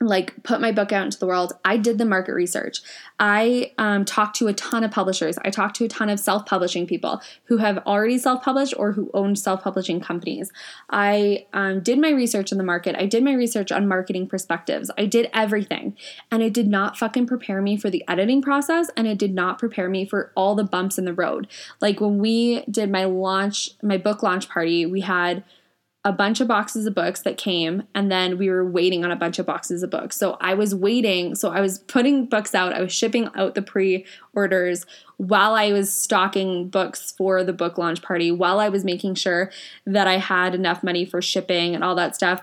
like 0.00 0.42
put 0.42 0.60
my 0.60 0.72
book 0.72 0.92
out 0.92 1.04
into 1.04 1.18
the 1.18 1.26
world 1.26 1.52
i 1.64 1.76
did 1.76 1.98
the 1.98 2.04
market 2.04 2.34
research. 2.34 2.80
I 3.20 3.72
um, 3.78 4.04
talked 4.04 4.36
to 4.36 4.46
a 4.46 4.52
ton 4.52 4.84
of 4.84 4.90
publishers. 4.90 5.38
I 5.44 5.50
talked 5.50 5.76
to 5.76 5.84
a 5.84 5.88
ton 5.88 6.08
of 6.08 6.20
self-publishing 6.20 6.86
people 6.86 7.20
who 7.44 7.56
have 7.56 7.78
already 7.78 8.18
self-published 8.18 8.74
or 8.76 8.92
who 8.92 9.10
own 9.12 9.34
self-publishing 9.34 10.00
companies. 10.00 10.52
I 10.88 11.46
um, 11.52 11.80
did 11.80 11.98
my 11.98 12.10
research 12.10 12.52
in 12.52 12.58
the 12.58 12.64
market. 12.64 12.94
I 12.96 13.06
did 13.06 13.24
my 13.24 13.32
research 13.32 13.72
on 13.72 13.88
marketing 13.88 14.28
perspectives. 14.28 14.90
I 14.96 15.06
did 15.06 15.28
everything. 15.34 15.96
And 16.30 16.42
it 16.42 16.54
did 16.54 16.68
not 16.68 16.96
fucking 16.96 17.26
prepare 17.26 17.60
me 17.60 17.76
for 17.76 17.90
the 17.90 18.04
editing 18.06 18.40
process 18.40 18.88
and 18.96 19.06
it 19.06 19.18
did 19.18 19.34
not 19.34 19.58
prepare 19.58 19.88
me 19.88 20.06
for 20.06 20.32
all 20.36 20.54
the 20.54 20.64
bumps 20.64 20.98
in 20.98 21.04
the 21.04 21.12
road. 21.12 21.48
Like 21.80 22.00
when 22.00 22.18
we 22.18 22.64
did 22.70 22.90
my 22.90 23.04
launch 23.04 23.70
my 23.82 23.96
book 23.96 24.22
launch 24.22 24.48
party 24.48 24.86
we 24.86 25.00
had 25.00 25.42
a 26.08 26.12
bunch 26.12 26.40
of 26.40 26.48
boxes 26.48 26.86
of 26.86 26.94
books 26.94 27.20
that 27.20 27.36
came 27.36 27.82
and 27.94 28.10
then 28.10 28.38
we 28.38 28.48
were 28.48 28.64
waiting 28.64 29.04
on 29.04 29.10
a 29.10 29.16
bunch 29.16 29.38
of 29.38 29.44
boxes 29.44 29.82
of 29.82 29.90
books. 29.90 30.16
So 30.16 30.38
I 30.40 30.54
was 30.54 30.74
waiting, 30.74 31.34
so 31.34 31.50
I 31.50 31.60
was 31.60 31.80
putting 31.80 32.24
books 32.24 32.54
out, 32.54 32.72
I 32.72 32.80
was 32.80 32.94
shipping 32.94 33.28
out 33.34 33.54
the 33.54 33.60
pre-orders 33.60 34.86
while 35.18 35.54
I 35.54 35.70
was 35.70 35.92
stocking 35.92 36.70
books 36.70 37.12
for 37.12 37.44
the 37.44 37.52
book 37.52 37.76
launch 37.76 38.00
party, 38.00 38.30
while 38.30 38.58
I 38.58 38.70
was 38.70 38.86
making 38.86 39.16
sure 39.16 39.50
that 39.84 40.08
I 40.08 40.16
had 40.16 40.54
enough 40.54 40.82
money 40.82 41.04
for 41.04 41.20
shipping 41.20 41.74
and 41.74 41.84
all 41.84 41.94
that 41.96 42.16
stuff. 42.16 42.40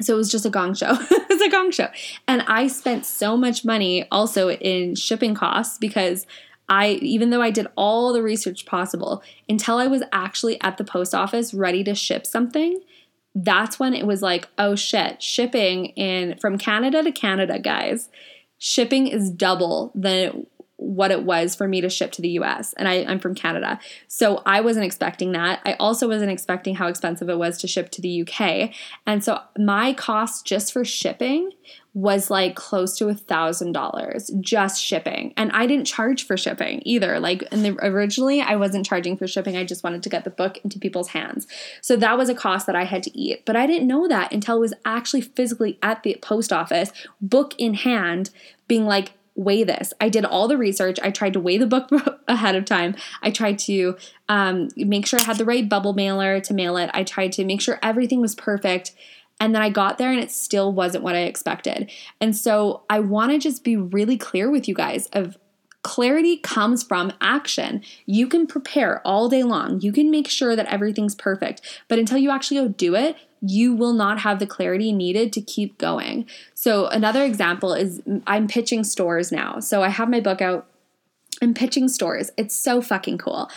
So 0.00 0.14
it 0.14 0.16
was 0.16 0.30
just 0.30 0.46
a 0.46 0.50
gong 0.50 0.72
show. 0.72 0.92
it 1.10 1.28
was 1.28 1.42
a 1.42 1.50
gong 1.50 1.70
show. 1.72 1.88
And 2.26 2.40
I 2.48 2.66
spent 2.68 3.04
so 3.04 3.36
much 3.36 3.62
money 3.62 4.06
also 4.10 4.48
in 4.52 4.94
shipping 4.94 5.34
costs 5.34 5.76
because 5.76 6.26
I, 6.70 6.92
even 7.02 7.30
though 7.30 7.42
I 7.42 7.50
did 7.50 7.66
all 7.76 8.12
the 8.12 8.22
research 8.22 8.64
possible, 8.64 9.22
until 9.48 9.76
I 9.78 9.88
was 9.88 10.04
actually 10.12 10.60
at 10.62 10.78
the 10.78 10.84
post 10.84 11.14
office 11.14 11.52
ready 11.52 11.82
to 11.84 11.94
ship 11.96 12.24
something, 12.24 12.80
that's 13.34 13.78
when 13.78 13.92
it 13.92 14.06
was 14.06 14.22
like, 14.22 14.48
oh 14.56 14.76
shit, 14.76 15.20
shipping 15.20 15.86
in 15.86 16.38
from 16.38 16.56
Canada 16.56 17.02
to 17.02 17.12
Canada, 17.12 17.58
guys. 17.58 18.08
Shipping 18.58 19.08
is 19.08 19.30
double 19.30 19.90
than 19.94 20.46
what 20.76 21.10
it 21.10 21.24
was 21.24 21.54
for 21.54 21.68
me 21.68 21.80
to 21.82 21.90
ship 21.90 22.10
to 22.12 22.22
the 22.22 22.30
US. 22.40 22.72
And 22.74 22.88
I, 22.88 22.94
am 22.94 23.18
from 23.18 23.34
Canada. 23.34 23.78
So 24.08 24.42
I 24.46 24.62
wasn't 24.62 24.86
expecting 24.86 25.32
that. 25.32 25.60
I 25.66 25.74
also 25.74 26.08
wasn't 26.08 26.30
expecting 26.30 26.76
how 26.76 26.86
expensive 26.86 27.28
it 27.28 27.36
was 27.36 27.58
to 27.58 27.68
ship 27.68 27.90
to 27.90 28.00
the 28.00 28.22
UK. 28.22 28.70
And 29.06 29.22
so 29.22 29.40
my 29.58 29.92
cost 29.92 30.46
just 30.46 30.72
for 30.72 30.84
shipping 30.84 31.50
was 31.92 32.30
like 32.30 32.54
close 32.54 32.96
to 32.96 33.08
a 33.08 33.14
thousand 33.14 33.72
dollars 33.72 34.30
just 34.40 34.80
shipping 34.80 35.34
and 35.36 35.50
i 35.50 35.66
didn't 35.66 35.84
charge 35.84 36.24
for 36.24 36.36
shipping 36.36 36.80
either 36.84 37.18
like 37.18 37.40
the, 37.50 37.76
originally 37.82 38.40
i 38.40 38.54
wasn't 38.54 38.86
charging 38.86 39.16
for 39.16 39.26
shipping 39.26 39.56
i 39.56 39.64
just 39.64 39.82
wanted 39.82 40.00
to 40.02 40.08
get 40.08 40.22
the 40.22 40.30
book 40.30 40.58
into 40.62 40.78
people's 40.78 41.08
hands 41.08 41.48
so 41.80 41.96
that 41.96 42.16
was 42.16 42.28
a 42.28 42.34
cost 42.34 42.66
that 42.66 42.76
i 42.76 42.84
had 42.84 43.02
to 43.02 43.18
eat 43.18 43.44
but 43.44 43.56
i 43.56 43.66
didn't 43.66 43.88
know 43.88 44.06
that 44.06 44.32
until 44.32 44.56
i 44.56 44.58
was 44.58 44.74
actually 44.84 45.20
physically 45.20 45.78
at 45.82 46.02
the 46.04 46.16
post 46.22 46.52
office 46.52 46.92
book 47.20 47.54
in 47.58 47.74
hand 47.74 48.30
being 48.68 48.86
like 48.86 49.12
weigh 49.40 49.64
this. 49.64 49.92
I 50.00 50.08
did 50.08 50.24
all 50.24 50.48
the 50.48 50.58
research. 50.58 50.98
I 51.02 51.10
tried 51.10 51.32
to 51.32 51.40
weigh 51.40 51.56
the 51.56 51.66
book 51.66 51.90
ahead 52.28 52.56
of 52.56 52.64
time. 52.66 52.94
I 53.22 53.30
tried 53.30 53.58
to 53.60 53.96
um, 54.28 54.68
make 54.76 55.06
sure 55.06 55.18
I 55.20 55.24
had 55.24 55.38
the 55.38 55.44
right 55.44 55.68
bubble 55.68 55.94
mailer 55.94 56.40
to 56.40 56.54
mail 56.54 56.76
it. 56.76 56.90
I 56.92 57.04
tried 57.04 57.32
to 57.32 57.44
make 57.44 57.60
sure 57.60 57.78
everything 57.82 58.20
was 58.20 58.34
perfect. 58.34 58.92
And 59.40 59.54
then 59.54 59.62
I 59.62 59.70
got 59.70 59.98
there 59.98 60.10
and 60.10 60.20
it 60.20 60.30
still 60.30 60.72
wasn't 60.72 61.02
what 61.02 61.16
I 61.16 61.22
expected. 61.22 61.90
And 62.20 62.36
so 62.36 62.82
I 62.90 63.00
want 63.00 63.32
to 63.32 63.38
just 63.38 63.64
be 63.64 63.74
really 63.76 64.18
clear 64.18 64.50
with 64.50 64.68
you 64.68 64.74
guys 64.74 65.08
of 65.12 65.36
Clarity 65.82 66.36
comes 66.36 66.82
from 66.82 67.12
action. 67.22 67.82
You 68.04 68.26
can 68.26 68.46
prepare 68.46 69.00
all 69.06 69.30
day 69.30 69.42
long. 69.42 69.80
You 69.80 69.92
can 69.92 70.10
make 70.10 70.28
sure 70.28 70.54
that 70.54 70.66
everything's 70.66 71.14
perfect. 71.14 71.62
But 71.88 71.98
until 71.98 72.18
you 72.18 72.30
actually 72.30 72.60
go 72.60 72.68
do 72.68 72.94
it, 72.94 73.16
you 73.40 73.74
will 73.74 73.94
not 73.94 74.20
have 74.20 74.38
the 74.38 74.46
clarity 74.46 74.92
needed 74.92 75.32
to 75.32 75.40
keep 75.40 75.78
going. 75.78 76.26
So, 76.52 76.86
another 76.88 77.24
example 77.24 77.72
is 77.72 78.02
I'm 78.26 78.46
pitching 78.46 78.84
stores 78.84 79.32
now. 79.32 79.60
So, 79.60 79.82
I 79.82 79.88
have 79.88 80.10
my 80.10 80.20
book 80.20 80.42
out. 80.42 80.66
I'm 81.40 81.54
pitching 81.54 81.88
stores. 81.88 82.30
It's 82.36 82.54
so 82.54 82.82
fucking 82.82 83.16
cool. 83.16 83.48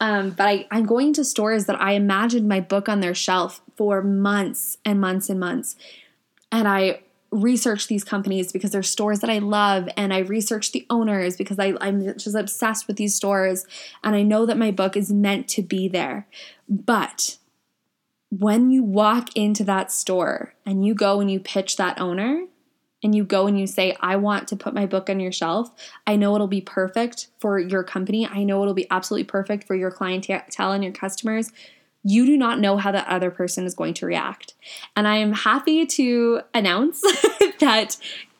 Um, 0.00 0.30
but 0.30 0.46
I, 0.46 0.66
I'm 0.70 0.84
going 0.84 1.14
to 1.14 1.24
stores 1.24 1.64
that 1.66 1.80
I 1.80 1.92
imagined 1.92 2.46
my 2.46 2.60
book 2.60 2.90
on 2.90 3.00
their 3.00 3.14
shelf 3.14 3.62
for 3.80 4.02
months 4.02 4.76
and 4.84 5.00
months 5.00 5.30
and 5.30 5.40
months. 5.40 5.74
And 6.52 6.68
I 6.68 7.00
research 7.30 7.88
these 7.88 8.04
companies 8.04 8.52
because 8.52 8.72
they're 8.72 8.82
stores 8.82 9.20
that 9.20 9.30
I 9.30 9.38
love, 9.38 9.88
and 9.96 10.12
I 10.12 10.18
research 10.18 10.72
the 10.72 10.86
owners 10.90 11.34
because 11.34 11.58
I, 11.58 11.72
I'm 11.80 12.04
just 12.18 12.34
obsessed 12.34 12.86
with 12.86 12.98
these 12.98 13.14
stores, 13.14 13.64
and 14.04 14.14
I 14.14 14.20
know 14.20 14.44
that 14.44 14.58
my 14.58 14.70
book 14.70 14.98
is 14.98 15.10
meant 15.10 15.48
to 15.48 15.62
be 15.62 15.88
there. 15.88 16.26
But 16.68 17.38
when 18.28 18.70
you 18.70 18.84
walk 18.84 19.34
into 19.34 19.64
that 19.64 19.90
store 19.90 20.52
and 20.66 20.84
you 20.84 20.92
go 20.92 21.18
and 21.20 21.30
you 21.30 21.40
pitch 21.40 21.78
that 21.78 21.98
owner 21.98 22.44
and 23.02 23.14
you 23.14 23.24
go 23.24 23.46
and 23.46 23.58
you 23.58 23.66
say, 23.66 23.96
I 24.02 24.16
want 24.16 24.46
to 24.48 24.56
put 24.56 24.74
my 24.74 24.84
book 24.84 25.08
on 25.08 25.20
your 25.20 25.32
shelf, 25.32 25.70
I 26.06 26.16
know 26.16 26.34
it'll 26.34 26.48
be 26.48 26.60
perfect 26.60 27.28
for 27.38 27.58
your 27.58 27.82
company. 27.82 28.26
I 28.26 28.44
know 28.44 28.60
it'll 28.60 28.74
be 28.74 28.90
absolutely 28.90 29.24
perfect 29.24 29.66
for 29.66 29.74
your 29.74 29.90
clientele 29.90 30.72
and 30.72 30.84
your 30.84 30.92
customers. 30.92 31.50
You 32.02 32.24
do 32.24 32.36
not 32.36 32.60
know 32.60 32.76
how 32.76 32.92
that 32.92 33.08
other 33.08 33.30
person 33.30 33.66
is 33.66 33.74
going 33.74 33.94
to 33.94 34.06
react. 34.06 34.54
And 34.96 35.06
I 35.06 35.16
am 35.16 35.32
happy 35.32 35.84
to 35.86 36.40
announce 36.54 37.00
that 37.60 37.96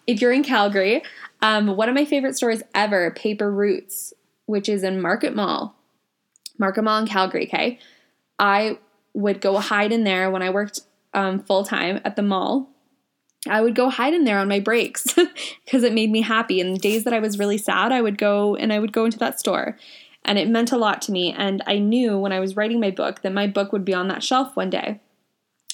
if 0.06 0.20
you're 0.20 0.32
in 0.32 0.42
Calgary, 0.42 1.02
um, 1.42 1.76
one 1.76 1.88
of 1.88 1.94
my 1.94 2.04
favorite 2.04 2.36
stores 2.36 2.62
ever, 2.74 3.10
Paper 3.10 3.50
Roots, 3.50 4.12
which 4.46 4.68
is 4.68 4.82
in 4.82 5.00
Market 5.00 5.34
Mall, 5.34 5.76
Market 6.58 6.82
Mall 6.82 6.98
in 6.98 7.06
Calgary, 7.06 7.46
okay? 7.46 7.78
I 8.38 8.78
would 9.14 9.40
go 9.40 9.58
hide 9.58 9.92
in 9.92 10.04
there 10.04 10.30
when 10.30 10.42
I 10.42 10.50
worked 10.50 10.80
um, 11.14 11.40
full 11.40 11.64
time 11.64 12.00
at 12.04 12.16
the 12.16 12.22
mall. 12.22 12.70
I 13.48 13.62
would 13.62 13.74
go 13.74 13.88
hide 13.88 14.12
in 14.12 14.24
there 14.24 14.38
on 14.38 14.48
my 14.48 14.60
breaks 14.60 15.14
because 15.64 15.82
it 15.82 15.94
made 15.94 16.10
me 16.10 16.20
happy. 16.20 16.60
And 16.60 16.74
the 16.74 16.80
days 16.80 17.04
that 17.04 17.14
I 17.14 17.20
was 17.20 17.38
really 17.38 17.58
sad, 17.58 17.90
I 17.90 18.02
would 18.02 18.18
go 18.18 18.54
and 18.54 18.72
I 18.72 18.78
would 18.78 18.92
go 18.92 19.06
into 19.06 19.18
that 19.18 19.40
store. 19.40 19.78
And 20.24 20.38
it 20.38 20.48
meant 20.48 20.72
a 20.72 20.76
lot 20.76 21.02
to 21.02 21.12
me. 21.12 21.32
And 21.32 21.62
I 21.66 21.78
knew 21.78 22.18
when 22.18 22.32
I 22.32 22.40
was 22.40 22.56
writing 22.56 22.80
my 22.80 22.90
book 22.90 23.22
that 23.22 23.32
my 23.32 23.46
book 23.46 23.72
would 23.72 23.84
be 23.84 23.94
on 23.94 24.08
that 24.08 24.22
shelf 24.22 24.54
one 24.54 24.70
day. 24.70 25.00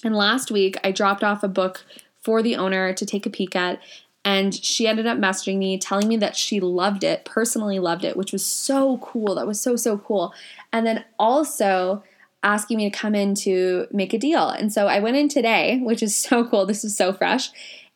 And 0.05 0.15
last 0.15 0.51
week, 0.51 0.77
I 0.85 0.93
dropped 0.93 1.25
off 1.25 1.43
a 1.43 1.49
book 1.49 1.85
for 2.23 2.43
the 2.43 2.57
owner 2.57 2.93
to 2.93 3.07
take 3.07 3.27
a 3.27 3.31
peek 3.31 3.57
at. 3.57 3.81
And 4.25 4.55
she 4.55 4.89
ended 4.89 5.07
up 5.07 5.19
messaging 5.19 5.59
me, 5.59 5.79
telling 5.79 6.09
me 6.09 6.17
that 6.19 6.37
she 6.37 6.59
loved 6.59 7.05
it, 7.05 7.25
personally 7.25 7.79
loved 7.79 8.05
it, 8.05 8.17
which 8.17 8.33
was 8.33 8.45
so 8.45 8.99
cool. 8.99 9.35
That 9.35 9.47
was 9.47 9.61
so, 9.61 9.77
so 9.77 9.99
cool. 9.99 10.33
And 10.73 10.87
then 10.87 11.05
also, 11.19 12.03
asking 12.47 12.77
me 12.77 12.89
to 12.89 12.97
come 12.97 13.15
in 13.15 13.35
to 13.35 13.89
make 13.91 14.15
a 14.15 14.19
deal. 14.19 14.49
And 14.49 14.73
so 14.73 14.87
I 14.87 15.01
went 15.01 15.17
in 15.17 15.29
today, 15.29 15.81
which 15.83 16.03
is 16.03 16.15
so 16.15 16.47
cool. 16.47 16.65
This 16.65 16.85
is 16.85 16.97
so 16.97 17.13
fresh. 17.13 17.51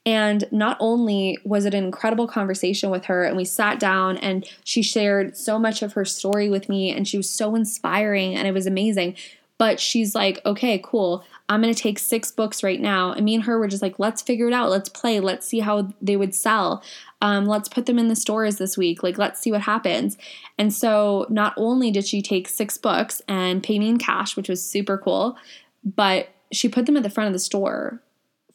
And 0.07 0.45
not 0.51 0.79
only 0.81 1.39
was 1.45 1.67
it 1.67 1.75
an 1.75 1.85
incredible 1.85 2.27
conversation 2.27 2.91
with 2.91 3.05
her, 3.05 3.25
and 3.25 3.37
we 3.37 3.45
sat 3.45 3.79
down 3.79 4.17
and 4.19 4.49
she 4.65 4.83
shared 4.83 5.37
so 5.37 5.59
much 5.59 5.83
of 5.83 5.93
her 5.93 6.05
story 6.05 6.49
with 6.49 6.69
me, 6.69 6.91
and 6.91 7.07
she 7.07 7.19
was 7.19 7.29
so 7.29 7.55
inspiring 7.55 8.35
and 8.35 8.49
it 8.49 8.53
was 8.53 8.67
amazing. 8.67 9.17
But 9.59 9.79
she's 9.79 10.15
like, 10.15 10.41
okay, 10.47 10.81
cool. 10.83 11.23
I'm 11.51 11.63
to 11.63 11.75
take 11.75 11.99
six 11.99 12.31
books 12.31 12.63
right 12.63 12.81
now. 12.81 13.13
And 13.13 13.27
me 13.27 13.35
and 13.35 13.45
her 13.45 13.59
were 13.59 13.69
just 13.69 13.83
like, 13.83 13.99
let's 13.99 14.23
figure 14.23 14.49
it 14.49 14.55
out. 14.55 14.71
Let's 14.71 14.89
play. 14.89 15.21
Let's 15.21 15.47
see 15.47 15.59
how 15.59 15.93
they 16.01 16.17
would 16.17 16.35
sell. 16.35 16.83
Um, 17.21 17.45
let's 17.45 17.69
put 17.69 17.85
them 17.85 17.99
in 17.99 18.09
the 18.09 18.17
stores 18.17 18.57
this 18.57 18.79
week. 18.79 19.03
Like, 19.03 19.19
let's 19.19 19.39
see 19.39 19.53
what 19.53 19.61
happens. 19.61 20.17
And 20.57 20.73
so, 20.73 21.27
not 21.29 21.53
only 21.59 21.91
did 21.91 22.07
she 22.07 22.23
take 22.23 22.49
six 22.49 22.79
books 22.79 23.21
and 23.29 23.63
pay 23.63 23.79
me 23.79 23.91
in 23.91 23.99
cash, 23.99 24.35
which 24.35 24.49
was 24.49 24.65
super 24.65 24.97
cool, 24.97 25.37
but 25.85 26.31
she 26.51 26.67
put 26.67 26.87
them 26.87 26.97
at 26.97 27.03
the 27.03 27.11
front 27.11 27.29
of 27.29 27.35
the 27.35 27.39
store 27.39 28.01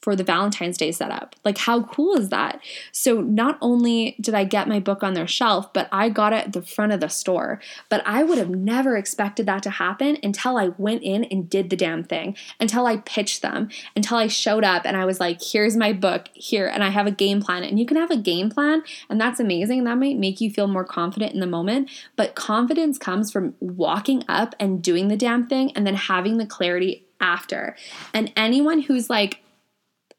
for 0.05 0.15
the 0.15 0.23
Valentine's 0.23 0.77
Day 0.77 0.91
setup. 0.91 1.35
Like, 1.43 1.57
how 1.57 1.81
cool 1.81 2.15
is 2.15 2.29
that? 2.29 2.61
So, 2.91 3.21
not 3.21 3.57
only 3.59 4.15
did 4.21 4.35
I 4.35 4.43
get 4.43 4.67
my 4.67 4.79
book 4.79 5.01
on 5.01 5.15
their 5.15 5.25
shelf, 5.25 5.73
but 5.73 5.89
I 5.91 6.09
got 6.09 6.31
it 6.31 6.45
at 6.45 6.53
the 6.53 6.61
front 6.61 6.91
of 6.91 6.99
the 6.99 7.09
store. 7.09 7.59
But 7.89 8.03
I 8.05 8.21
would 8.21 8.37
have 8.37 8.51
never 8.51 8.97
expected 8.97 9.47
that 9.47 9.63
to 9.63 9.71
happen 9.71 10.19
until 10.21 10.57
I 10.57 10.67
went 10.77 11.01
in 11.01 11.23
and 11.23 11.49
did 11.49 11.71
the 11.71 11.75
damn 11.75 12.03
thing, 12.03 12.37
until 12.59 12.85
I 12.85 12.97
pitched 12.97 13.41
them, 13.41 13.69
until 13.95 14.17
I 14.17 14.27
showed 14.27 14.63
up 14.63 14.85
and 14.85 14.95
I 14.95 15.05
was 15.05 15.19
like, 15.19 15.41
here's 15.41 15.75
my 15.75 15.91
book, 15.91 16.29
here, 16.35 16.67
and 16.67 16.83
I 16.83 16.89
have 16.89 17.07
a 17.07 17.11
game 17.11 17.41
plan. 17.41 17.63
And 17.63 17.79
you 17.79 17.87
can 17.87 17.97
have 17.97 18.11
a 18.11 18.15
game 18.15 18.51
plan, 18.51 18.83
and 19.09 19.19
that's 19.19 19.39
amazing. 19.39 19.85
That 19.85 19.97
might 19.97 20.19
make 20.19 20.39
you 20.39 20.51
feel 20.51 20.67
more 20.67 20.85
confident 20.85 21.33
in 21.33 21.39
the 21.39 21.47
moment. 21.47 21.89
But 22.15 22.35
confidence 22.35 22.99
comes 22.99 23.31
from 23.31 23.55
walking 23.59 24.23
up 24.27 24.53
and 24.59 24.83
doing 24.83 25.07
the 25.07 25.17
damn 25.17 25.47
thing 25.47 25.71
and 25.71 25.87
then 25.87 25.95
having 25.95 26.37
the 26.37 26.45
clarity 26.45 27.07
after. 27.19 27.75
And 28.13 28.31
anyone 28.35 28.81
who's 28.81 29.09
like, 29.09 29.41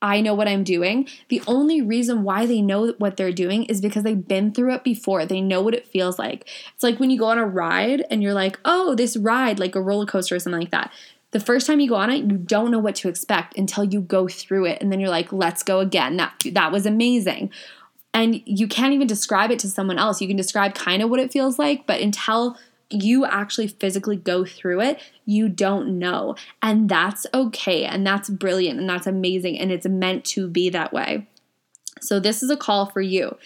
I 0.03 0.21
know 0.21 0.35
what 0.35 0.49
I'm 0.49 0.63
doing. 0.63 1.09
The 1.29 1.43
only 1.47 1.81
reason 1.81 2.23
why 2.23 2.45
they 2.45 2.61
know 2.61 2.93
what 2.99 3.17
they're 3.17 3.33
doing 3.33 3.65
is 3.65 3.81
because 3.81 4.03
they've 4.03 4.29
been 4.29 4.53
through 4.53 4.75
it 4.75 4.85
before. 4.85 5.25
They 5.25 5.41
know 5.41 5.63
what 5.63 5.75
it 5.75 5.87
feels 5.87 6.19
like. 6.19 6.49
It's 6.75 6.83
like 6.83 7.01
when 7.01 7.11
you 7.11 7.19
go 7.19 7.27
on 7.27 7.39
a 7.39 7.47
ride 7.47 8.05
and 8.11 8.23
you're 8.23 8.35
like, 8.35 8.59
oh, 8.65 8.95
this 8.95 9.17
ride, 9.17 9.59
like 9.59 9.75
a 9.75 9.81
roller 9.81 10.07
coaster 10.07 10.35
or 10.35 10.39
something 10.39 10.61
like 10.61 10.71
that. 10.71 10.93
The 11.31 11.41
first 11.41 11.67
time 11.67 11.81
you 11.81 11.89
go 11.89 11.97
on 11.97 12.11
it, 12.11 12.25
you 12.25 12.37
don't 12.37 12.71
know 12.71 12.79
what 12.79 12.95
to 12.97 13.09
expect 13.09 13.57
until 13.59 13.85
you 13.85 14.01
go 14.01 14.29
through 14.29 14.67
it. 14.67 14.81
And 14.81 14.93
then 14.93 15.01
you're 15.01 15.11
like, 15.11 15.33
let's 15.33 15.63
go 15.63 15.81
again. 15.81 16.19
That, 16.19 16.35
that 16.53 16.73
was 16.73 16.87
amazing. 16.87 17.51
And 18.13 18.41
you 18.45 18.69
can't 18.69 18.95
even 18.95 19.07
describe 19.07 19.51
it 19.51 19.59
to 19.61 19.69
someone 19.69 19.99
else. 19.99 20.21
You 20.21 20.29
can 20.29 20.37
describe 20.37 20.75
kind 20.75 21.03
of 21.03 21.11
what 21.11 21.21
it 21.21 21.33
feels 21.33 21.59
like, 21.59 21.87
but 21.87 22.01
until 22.01 22.57
you 22.91 23.25
actually 23.25 23.69
physically 23.69 24.17
go 24.17 24.45
through 24.45 24.81
it, 24.81 25.01
you 25.25 25.49
don't 25.49 25.99
know. 25.99 26.37
And 26.63 26.89
that's 26.89 27.27
okay. 27.35 27.85
And 27.85 28.07
that's 28.07 28.31
brilliant. 28.31 28.79
And 28.79 28.89
that's 28.89 29.07
amazing. 29.07 29.59
And 29.59 29.73
it's 29.73 29.87
meant 29.87 30.25
to 30.27 30.49
be 30.49 30.71
that 30.71 30.93
way. 30.93 31.27
So, 32.01 32.21
this 32.21 32.43
is 32.43 32.51
a 32.51 32.57
call 32.57 32.87
for 32.87 33.01
you. 33.01 33.37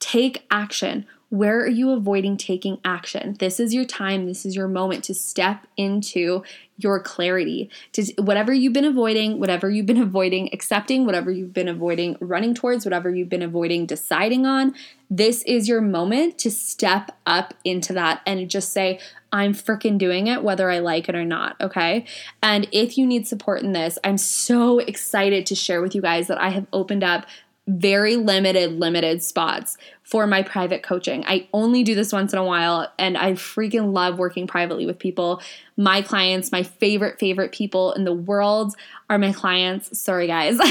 Take 0.00 0.46
action. 0.50 1.06
Where 1.30 1.58
are 1.60 1.68
you 1.68 1.90
avoiding 1.90 2.38
taking 2.38 2.78
action? 2.86 3.36
This 3.38 3.60
is 3.60 3.74
your 3.74 3.84
time. 3.84 4.26
This 4.26 4.46
is 4.46 4.56
your 4.56 4.66
moment 4.66 5.04
to 5.04 5.14
step 5.14 5.66
into 5.76 6.42
your 6.78 7.00
clarity. 7.00 7.68
To 7.92 8.04
whatever 8.18 8.54
you've 8.54 8.72
been 8.72 8.86
avoiding, 8.86 9.38
whatever 9.38 9.68
you've 9.68 9.84
been 9.84 10.00
avoiding, 10.00 10.48
accepting, 10.54 11.04
whatever 11.04 11.30
you've 11.30 11.52
been 11.52 11.68
avoiding, 11.68 12.16
running 12.20 12.54
towards, 12.54 12.86
whatever 12.86 13.10
you've 13.10 13.28
been 13.28 13.42
avoiding, 13.42 13.84
deciding 13.84 14.46
on. 14.46 14.74
This 15.10 15.42
is 15.42 15.68
your 15.68 15.82
moment 15.82 16.38
to 16.38 16.50
step 16.50 17.10
up 17.26 17.52
into 17.62 17.92
that 17.92 18.22
and 18.24 18.48
just 18.48 18.72
say, 18.72 18.98
I'm 19.30 19.52
freaking 19.52 19.98
doing 19.98 20.28
it, 20.28 20.42
whether 20.42 20.70
I 20.70 20.78
like 20.78 21.10
it 21.10 21.14
or 21.14 21.24
not. 21.24 21.60
Okay. 21.60 22.06
And 22.42 22.66
if 22.72 22.96
you 22.96 23.06
need 23.06 23.26
support 23.26 23.62
in 23.62 23.72
this, 23.72 23.98
I'm 24.02 24.18
so 24.18 24.78
excited 24.78 25.44
to 25.46 25.54
share 25.54 25.82
with 25.82 25.94
you 25.94 26.00
guys 26.00 26.28
that 26.28 26.40
I 26.40 26.50
have 26.50 26.66
opened 26.72 27.04
up 27.04 27.26
very 27.68 28.16
limited, 28.16 28.80
limited 28.80 29.22
spots 29.22 29.76
for 30.02 30.26
my 30.26 30.42
private 30.42 30.82
coaching. 30.82 31.22
I 31.26 31.48
only 31.52 31.84
do 31.84 31.94
this 31.94 32.14
once 32.14 32.32
in 32.32 32.38
a 32.38 32.44
while 32.44 32.90
and 32.98 33.16
I 33.18 33.32
freaking 33.32 33.92
love 33.92 34.18
working 34.18 34.46
privately 34.46 34.86
with 34.86 34.98
people. 34.98 35.42
My 35.76 36.00
clients, 36.00 36.50
my 36.50 36.62
favorite, 36.62 37.20
favorite 37.20 37.52
people 37.52 37.92
in 37.92 38.04
the 38.04 38.12
world 38.14 38.74
are 39.10 39.18
my 39.18 39.32
clients. 39.32 40.00
Sorry, 40.00 40.26
guys. 40.26 40.56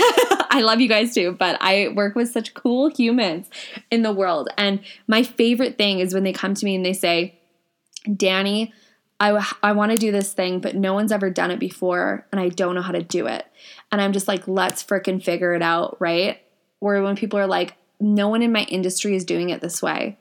I 0.49 0.62
love 0.63 0.81
you 0.81 0.89
guys 0.89 1.13
too, 1.13 1.36
but 1.38 1.62
I 1.62 1.89
work 1.89 2.15
with 2.15 2.31
such 2.31 2.55
cool 2.55 2.89
humans 2.89 3.47
in 3.91 4.01
the 4.01 4.12
world. 4.12 4.49
And 4.57 4.79
my 5.07 5.21
favorite 5.21 5.77
thing 5.77 5.99
is 5.99 6.15
when 6.15 6.23
they 6.23 6.33
come 6.33 6.55
to 6.55 6.65
me 6.65 6.75
and 6.75 6.86
they 6.86 6.93
say, 6.93 7.39
Danny, 8.12 8.73
I, 9.19 9.51
I 9.62 9.73
want 9.73 9.91
to 9.91 9.97
do 9.97 10.12
this 10.12 10.33
thing, 10.33 10.62
but 10.62 10.75
no 10.75 10.95
one's 10.95 11.12
ever 11.12 11.29
done 11.29 11.51
it 11.51 11.60
before 11.60 12.25
and 12.31 12.41
I 12.41 12.49
don't 12.49 12.73
know 12.73 12.81
how 12.81 12.91
to 12.91 13.03
do 13.03 13.27
it. 13.27 13.45
And 13.91 14.01
I'm 14.01 14.13
just 14.13 14.27
like, 14.27 14.47
let's 14.47 14.83
freaking 14.83 15.23
figure 15.23 15.53
it 15.53 15.62
out, 15.62 15.97
right? 15.99 16.41
Where 16.79 17.01
when 17.01 17.15
people 17.15 17.39
are 17.39 17.47
like, 17.47 17.75
no 17.99 18.27
one 18.27 18.41
in 18.41 18.51
my 18.51 18.63
industry 18.63 19.15
is 19.15 19.25
doing 19.25 19.49
it 19.49 19.61
this 19.61 19.81
way, 19.81 20.17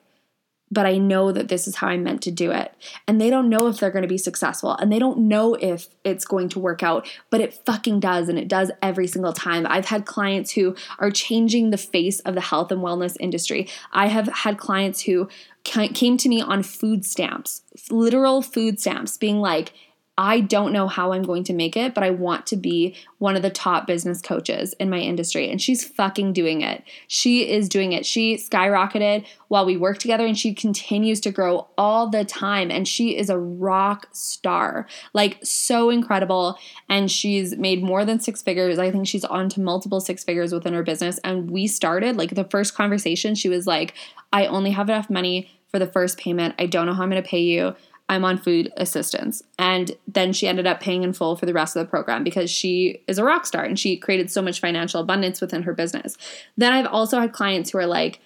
but 0.70 0.86
I 0.86 0.98
know 0.98 1.30
that 1.30 1.48
this 1.48 1.68
is 1.68 1.76
how 1.76 1.88
I'm 1.88 2.02
meant 2.02 2.22
to 2.22 2.30
do 2.30 2.50
it. 2.50 2.74
And 3.06 3.20
they 3.20 3.30
don't 3.30 3.48
know 3.48 3.68
if 3.68 3.78
they're 3.78 3.90
going 3.90 4.02
to 4.02 4.08
be 4.08 4.18
successful 4.18 4.72
and 4.72 4.90
they 4.90 4.98
don't 4.98 5.28
know 5.28 5.54
if 5.54 5.88
it's 6.02 6.24
going 6.24 6.48
to 6.50 6.58
work 6.58 6.82
out, 6.82 7.06
but 7.30 7.40
it 7.40 7.54
fucking 7.64 8.00
does. 8.00 8.28
And 8.28 8.38
it 8.38 8.48
does 8.48 8.72
every 8.82 9.06
single 9.06 9.32
time. 9.32 9.66
I've 9.68 9.86
had 9.86 10.06
clients 10.06 10.52
who 10.52 10.74
are 10.98 11.10
changing 11.10 11.70
the 11.70 11.76
face 11.76 12.20
of 12.20 12.34
the 12.34 12.40
health 12.40 12.72
and 12.72 12.80
wellness 12.80 13.16
industry. 13.20 13.68
I 13.92 14.08
have 14.08 14.26
had 14.28 14.58
clients 14.58 15.02
who 15.02 15.28
came 15.62 16.16
to 16.16 16.28
me 16.28 16.40
on 16.40 16.62
food 16.62 17.04
stamps, 17.04 17.62
literal 17.90 18.42
food 18.42 18.80
stamps, 18.80 19.16
being 19.16 19.40
like, 19.40 19.72
I 20.18 20.40
don't 20.40 20.72
know 20.72 20.88
how 20.88 21.12
I'm 21.12 21.24
going 21.24 21.44
to 21.44 21.52
make 21.52 21.76
it, 21.76 21.92
but 21.92 22.02
I 22.02 22.08
want 22.08 22.46
to 22.46 22.56
be 22.56 22.96
one 23.18 23.36
of 23.36 23.42
the 23.42 23.50
top 23.50 23.86
business 23.86 24.22
coaches 24.22 24.72
in 24.80 24.88
my 24.88 24.98
industry. 24.98 25.50
And 25.50 25.60
she's 25.60 25.84
fucking 25.84 26.32
doing 26.32 26.62
it. 26.62 26.82
She 27.06 27.50
is 27.50 27.68
doing 27.68 27.92
it. 27.92 28.06
She 28.06 28.36
skyrocketed 28.36 29.26
while 29.48 29.66
we 29.66 29.76
work 29.76 29.98
together 29.98 30.24
and 30.24 30.36
she 30.36 30.54
continues 30.54 31.20
to 31.20 31.30
grow 31.30 31.68
all 31.76 32.08
the 32.08 32.24
time. 32.24 32.70
And 32.70 32.88
she 32.88 33.16
is 33.16 33.28
a 33.28 33.38
rock 33.38 34.08
star, 34.12 34.86
like 35.12 35.38
so 35.42 35.90
incredible. 35.90 36.58
And 36.88 37.10
she's 37.10 37.54
made 37.56 37.82
more 37.82 38.06
than 38.06 38.18
six 38.18 38.40
figures. 38.40 38.78
I 38.78 38.90
think 38.90 39.06
she's 39.06 39.24
on 39.24 39.50
to 39.50 39.60
multiple 39.60 40.00
six 40.00 40.24
figures 40.24 40.50
within 40.50 40.72
her 40.72 40.82
business. 40.82 41.18
And 41.24 41.50
we 41.50 41.66
started 41.66 42.16
like 42.16 42.34
the 42.34 42.44
first 42.44 42.74
conversation, 42.74 43.34
she 43.34 43.50
was 43.50 43.66
like, 43.66 43.92
I 44.32 44.46
only 44.46 44.70
have 44.70 44.88
enough 44.88 45.10
money 45.10 45.50
for 45.68 45.78
the 45.78 45.86
first 45.86 46.16
payment. 46.16 46.54
I 46.58 46.64
don't 46.64 46.86
know 46.86 46.94
how 46.94 47.02
I'm 47.02 47.10
going 47.10 47.22
to 47.22 47.28
pay 47.28 47.42
you. 47.42 47.74
I'm 48.08 48.24
on 48.24 48.38
food 48.38 48.72
assistance. 48.76 49.42
And 49.58 49.96
then 50.06 50.32
she 50.32 50.46
ended 50.46 50.66
up 50.66 50.80
paying 50.80 51.02
in 51.02 51.12
full 51.12 51.36
for 51.36 51.46
the 51.46 51.52
rest 51.52 51.76
of 51.76 51.84
the 51.84 51.90
program 51.90 52.22
because 52.22 52.50
she 52.50 53.02
is 53.08 53.18
a 53.18 53.24
rock 53.24 53.46
star 53.46 53.64
and 53.64 53.78
she 53.78 53.96
created 53.96 54.30
so 54.30 54.42
much 54.42 54.60
financial 54.60 55.00
abundance 55.00 55.40
within 55.40 55.64
her 55.64 55.72
business. 55.72 56.16
Then 56.56 56.72
I've 56.72 56.86
also 56.86 57.18
had 57.20 57.32
clients 57.32 57.70
who 57.70 57.78
are 57.78 57.86
like, 57.86 58.20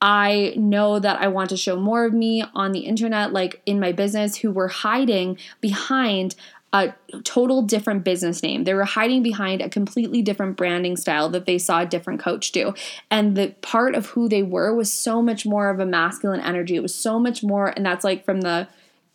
I 0.00 0.52
know 0.56 0.98
that 0.98 1.20
I 1.20 1.28
want 1.28 1.50
to 1.50 1.56
show 1.56 1.76
more 1.76 2.04
of 2.04 2.12
me 2.12 2.44
on 2.54 2.72
the 2.72 2.80
internet, 2.80 3.32
like 3.32 3.62
in 3.66 3.80
my 3.80 3.92
business, 3.92 4.36
who 4.36 4.50
were 4.50 4.68
hiding 4.68 5.38
behind 5.60 6.36
a 6.72 6.92
total 7.24 7.62
different 7.62 8.04
business 8.04 8.42
name. 8.42 8.64
They 8.64 8.74
were 8.74 8.84
hiding 8.84 9.22
behind 9.22 9.62
a 9.62 9.70
completely 9.70 10.20
different 10.20 10.56
branding 10.56 10.96
style 10.96 11.30
that 11.30 11.46
they 11.46 11.58
saw 11.58 11.80
a 11.80 11.86
different 11.86 12.20
coach 12.20 12.52
do. 12.52 12.74
And 13.10 13.36
the 13.36 13.54
part 13.62 13.94
of 13.94 14.06
who 14.06 14.28
they 14.28 14.42
were 14.42 14.74
was 14.74 14.92
so 14.92 15.22
much 15.22 15.46
more 15.46 15.70
of 15.70 15.80
a 15.80 15.86
masculine 15.86 16.40
energy. 16.40 16.76
It 16.76 16.82
was 16.82 16.94
so 16.94 17.18
much 17.18 17.42
more, 17.42 17.68
and 17.68 17.86
that's 17.86 18.04
like 18.04 18.24
from 18.24 18.42
the 18.42 18.68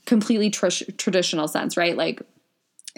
completely 0.06 0.50
tr- 0.50 0.92
traditional 0.98 1.48
sense, 1.48 1.78
right? 1.78 1.96
Like 1.96 2.22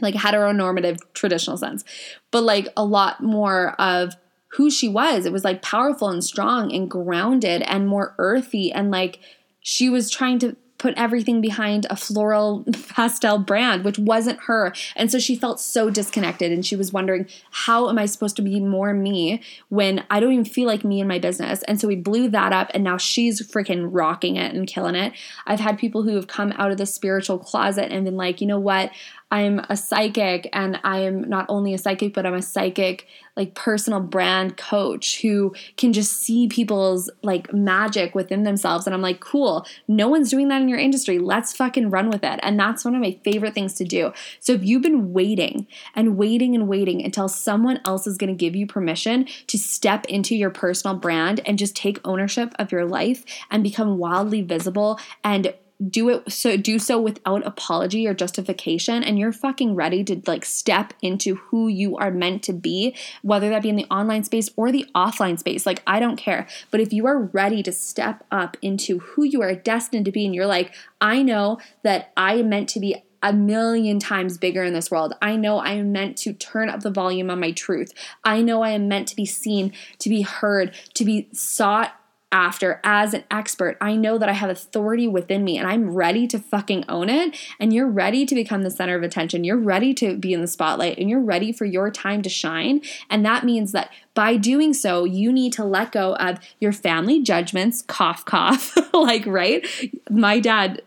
like 0.02 0.16
heteronormative 0.16 1.00
traditional 1.14 1.58
sense. 1.58 1.84
But 2.32 2.44
like 2.44 2.68
a 2.76 2.84
lot 2.84 3.22
more 3.22 3.80
of 3.80 4.16
who 4.54 4.70
she 4.70 4.88
was. 4.88 5.26
It 5.26 5.32
was 5.32 5.44
like 5.44 5.62
powerful 5.62 6.10
and 6.10 6.24
strong 6.24 6.74
and 6.74 6.90
grounded 6.90 7.62
and 7.64 7.88
more 7.88 8.16
earthy 8.18 8.72
and 8.72 8.92
like 8.92 9.20
she 9.62 9.90
was 9.90 10.12
trying 10.12 10.40
to 10.40 10.56
put 10.84 10.94
everything 10.98 11.40
behind 11.40 11.88
a 11.90 11.96
floral 11.96 12.66
pastel 12.90 13.40
brand, 13.40 13.86
which 13.86 13.98
wasn't 13.98 14.38
her. 14.42 14.74
And 14.98 15.10
so 15.10 15.18
she 15.18 15.34
felt 15.34 15.62
so 15.62 15.90
disconnected 15.90 16.52
and 16.52 16.66
she 16.66 16.76
was 16.76 16.92
wondering, 16.92 17.26
how 17.52 17.88
am 17.88 17.98
I 17.98 18.06
supposed 18.06 18.36
to 18.36 18.42
be 18.42 18.60
more 18.60 18.94
me 18.94 19.42
when 19.70 20.04
I 20.10 20.20
don't 20.20 20.34
even 20.34 20.44
feel 20.44 20.68
like 20.68 20.84
me 20.84 21.00
in 21.00 21.08
my 21.08 21.20
business? 21.20 21.64
And 21.70 21.80
so 21.80 21.88
we 21.88 21.96
blew 21.96 22.28
that 22.32 22.52
up 22.52 22.70
and 22.74 22.84
now 22.84 22.98
she's 22.98 23.42
freaking 23.50 23.88
rocking 23.92 24.36
it 24.36 24.54
and 24.54 24.68
killing 24.68 24.96
it. 24.96 25.14
I've 25.48 25.62
had 25.62 25.80
people 25.80 26.04
who 26.04 26.18
have 26.18 26.28
come 26.28 26.52
out 26.58 26.70
of 26.70 26.78
the 26.78 26.86
spiritual 26.86 27.40
closet 27.40 27.90
and 27.90 28.04
been 28.04 28.18
like, 28.18 28.42
you 28.42 28.48
know 28.48 28.60
what? 28.60 28.92
I'm 29.34 29.66
a 29.68 29.76
psychic 29.76 30.48
and 30.54 30.80
I 30.84 31.00
am 31.00 31.28
not 31.28 31.48
only 31.50 31.74
a 31.74 31.80
psychic, 31.80 32.14
but 32.14 32.28
I'm 32.28 32.36
a 32.36 32.42
psychic, 32.44 33.08
like 33.36 33.56
personal 33.56 34.00
brand 34.00 34.58
coach 34.58 35.22
who 35.22 35.56
can 35.76 35.92
just 35.92 36.22
see 36.22 36.48
people's 36.48 37.10
like 37.24 37.52
magic 37.52 38.14
within 38.14 38.44
themselves. 38.44 38.86
And 38.86 38.94
I'm 38.94 39.02
like, 39.02 39.22
cool, 39.22 39.66
no 39.88 40.08
one's 40.08 40.30
doing 40.30 40.50
that 40.50 40.62
in 40.62 40.70
your 40.70 40.78
industry. 40.78 41.18
Let's 41.18 41.52
fucking 41.52 41.90
run 41.90 42.12
with 42.12 42.24
it. 42.24 42.40
And 42.44 42.60
that's 42.60 42.86
one 42.86 42.94
of 42.94 43.02
my 43.02 43.18
favorite 43.24 43.56
things 43.56 43.74
to 43.76 43.86
do. 43.86 44.14
So 44.40 44.54
if 44.54 44.64
you've 44.64 44.84
been 44.84 45.14
waiting 45.14 45.66
and 45.96 46.16
waiting 46.16 46.54
and 46.54 46.68
waiting 46.68 47.04
until 47.04 47.28
someone 47.28 47.82
else 47.86 48.06
is 48.06 48.20
going 48.20 48.30
to 48.30 48.38
give 48.38 48.56
you 48.56 48.68
permission 48.68 49.28
to 49.48 49.58
step 49.58 50.06
into 50.06 50.36
your 50.36 50.52
personal 50.52 50.96
brand 50.96 51.42
and 51.48 51.58
just 51.58 51.76
take 51.76 52.00
ownership 52.06 52.54
of 52.60 52.72
your 52.72 52.86
life 52.86 53.26
and 53.50 53.64
become 53.64 53.98
wildly 53.98 54.44
visible 54.44 55.00
and 55.24 55.56
do 55.90 56.10
it 56.10 56.32
so 56.32 56.56
do 56.58 56.78
so 56.80 57.00
without 57.00 57.46
apology 57.46 58.08
or 58.08 58.14
justification 58.14 59.04
and 59.04 59.18
you're 59.18 59.32
fucking 59.32 59.76
ready 59.76 60.04
to 60.04 60.22
like 60.28 60.46
step 60.46 60.94
into 61.02 61.36
who 61.36 61.68
you 61.68 61.98
are 61.98 62.12
meant 62.12 62.44
to 62.44 62.54
be 62.54 62.96
whether 63.22 63.50
that 63.50 63.64
be 63.64 63.70
in 63.70 63.76
the 63.76 63.86
online 63.86 64.24
space 64.24 64.50
or 64.56 64.72
the 64.72 64.86
offline 64.96 65.38
space 65.38 65.66
like 65.66 65.82
I 65.88 66.00
don't 66.00 66.18
care 66.18 66.48
but 66.72 66.80
if 66.80 66.94
you 66.94 67.06
are 67.08 67.20
ready 67.20 67.64
to 67.64 67.72
step 67.72 68.26
up 68.32 68.58
into 68.62 69.00
who 69.00 69.24
you 69.24 69.42
are 69.42 69.56
destined 69.56 70.06
to 70.06 70.12
be 70.12 70.26
and 70.26 70.36
you're 70.36 70.46
like 70.46 70.74
I 71.02 71.22
know 71.22 71.60
that 71.84 72.12
I 72.16 72.36
am 72.36 72.50
meant 72.50 72.70
to 72.70 72.80
be 72.80 73.04
a 73.24 73.32
million 73.32 74.00
times 74.00 74.38
bigger 74.38 74.64
in 74.64 74.74
this 74.74 74.92
world. 74.92 75.14
I 75.22 75.38
know 75.38 75.58
I 75.58 75.72
am 75.72 75.94
meant 75.94 76.18
to 76.18 76.34
turn 76.34 76.70
up 76.70 76.82
the 76.82 76.92
volume 76.92 77.30
on 77.30 77.40
my 77.40 77.52
truth. 77.52 77.94
I 78.26 78.42
know 78.42 78.62
I 78.62 78.72
am 78.72 78.90
meant 78.90 79.08
to 79.08 79.16
be 79.16 79.26
seen, 79.26 79.72
to 80.00 80.10
be 80.10 80.24
heard, 80.24 80.76
to 80.96 81.06
be 81.06 81.30
sought 81.32 81.94
after 82.34 82.82
as 82.84 83.14
an 83.14 83.24
expert. 83.30 83.78
I 83.80 83.96
know 83.96 84.18
that 84.18 84.28
I 84.28 84.34
have 84.34 84.50
authority 84.50 85.08
within 85.08 85.44
me 85.44 85.58
and 85.58 85.68
I'm 85.68 85.94
ready 85.94 86.28
to 86.28 86.40
fucking 86.40 86.84
own 86.90 87.08
it. 87.08 87.38
And 87.60 87.72
you're 87.72 87.88
ready 87.88 88.26
to 88.26 88.34
become 88.36 88.64
the 88.64 88.72
center 88.72 88.98
of 88.98 89.04
attention. 89.04 89.44
You're 89.44 89.56
ready 89.56 89.94
to 89.94 90.18
be 90.18 90.34
in 90.34 90.42
the 90.42 90.48
spotlight 90.48 90.98
and 90.98 91.10
you're 91.10 91.22
ready 91.22 91.52
for 91.52 91.66
your 91.66 91.92
time 91.92 92.24
to 92.24 92.30
shine. 92.30 92.82
And 93.10 93.24
that 93.24 93.46
means 93.46 93.72
that 93.72 93.92
by 94.16 94.36
doing 94.36 94.74
so, 94.74 95.06
you 95.06 95.32
need 95.32 95.54
to 95.54 95.64
let 95.64 95.92
go 95.92 96.16
of 96.16 96.40
your 96.60 96.72
family 96.72 97.22
judgments, 97.22 97.84
cough, 97.84 98.26
cough. 98.26 98.76
like, 98.94 99.26
right? 99.28 99.66
My 100.10 100.40
dad, 100.40 100.82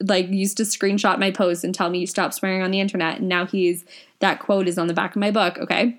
like, 0.00 0.28
used 0.28 0.56
to 0.56 0.62
screenshot 0.64 1.18
my 1.18 1.30
posts 1.30 1.62
and 1.62 1.74
tell 1.74 1.90
me, 1.90 2.00
you 2.00 2.06
stop 2.06 2.32
swearing 2.32 2.62
on 2.62 2.70
the 2.70 2.80
internet. 2.80 3.18
And 3.18 3.28
now 3.28 3.46
he's, 3.46 3.84
that 4.20 4.40
quote 4.40 4.66
is 4.66 4.78
on 4.78 4.88
the 4.88 4.94
back 4.94 5.14
of 5.14 5.20
my 5.20 5.30
book, 5.30 5.58
okay? 5.58 5.98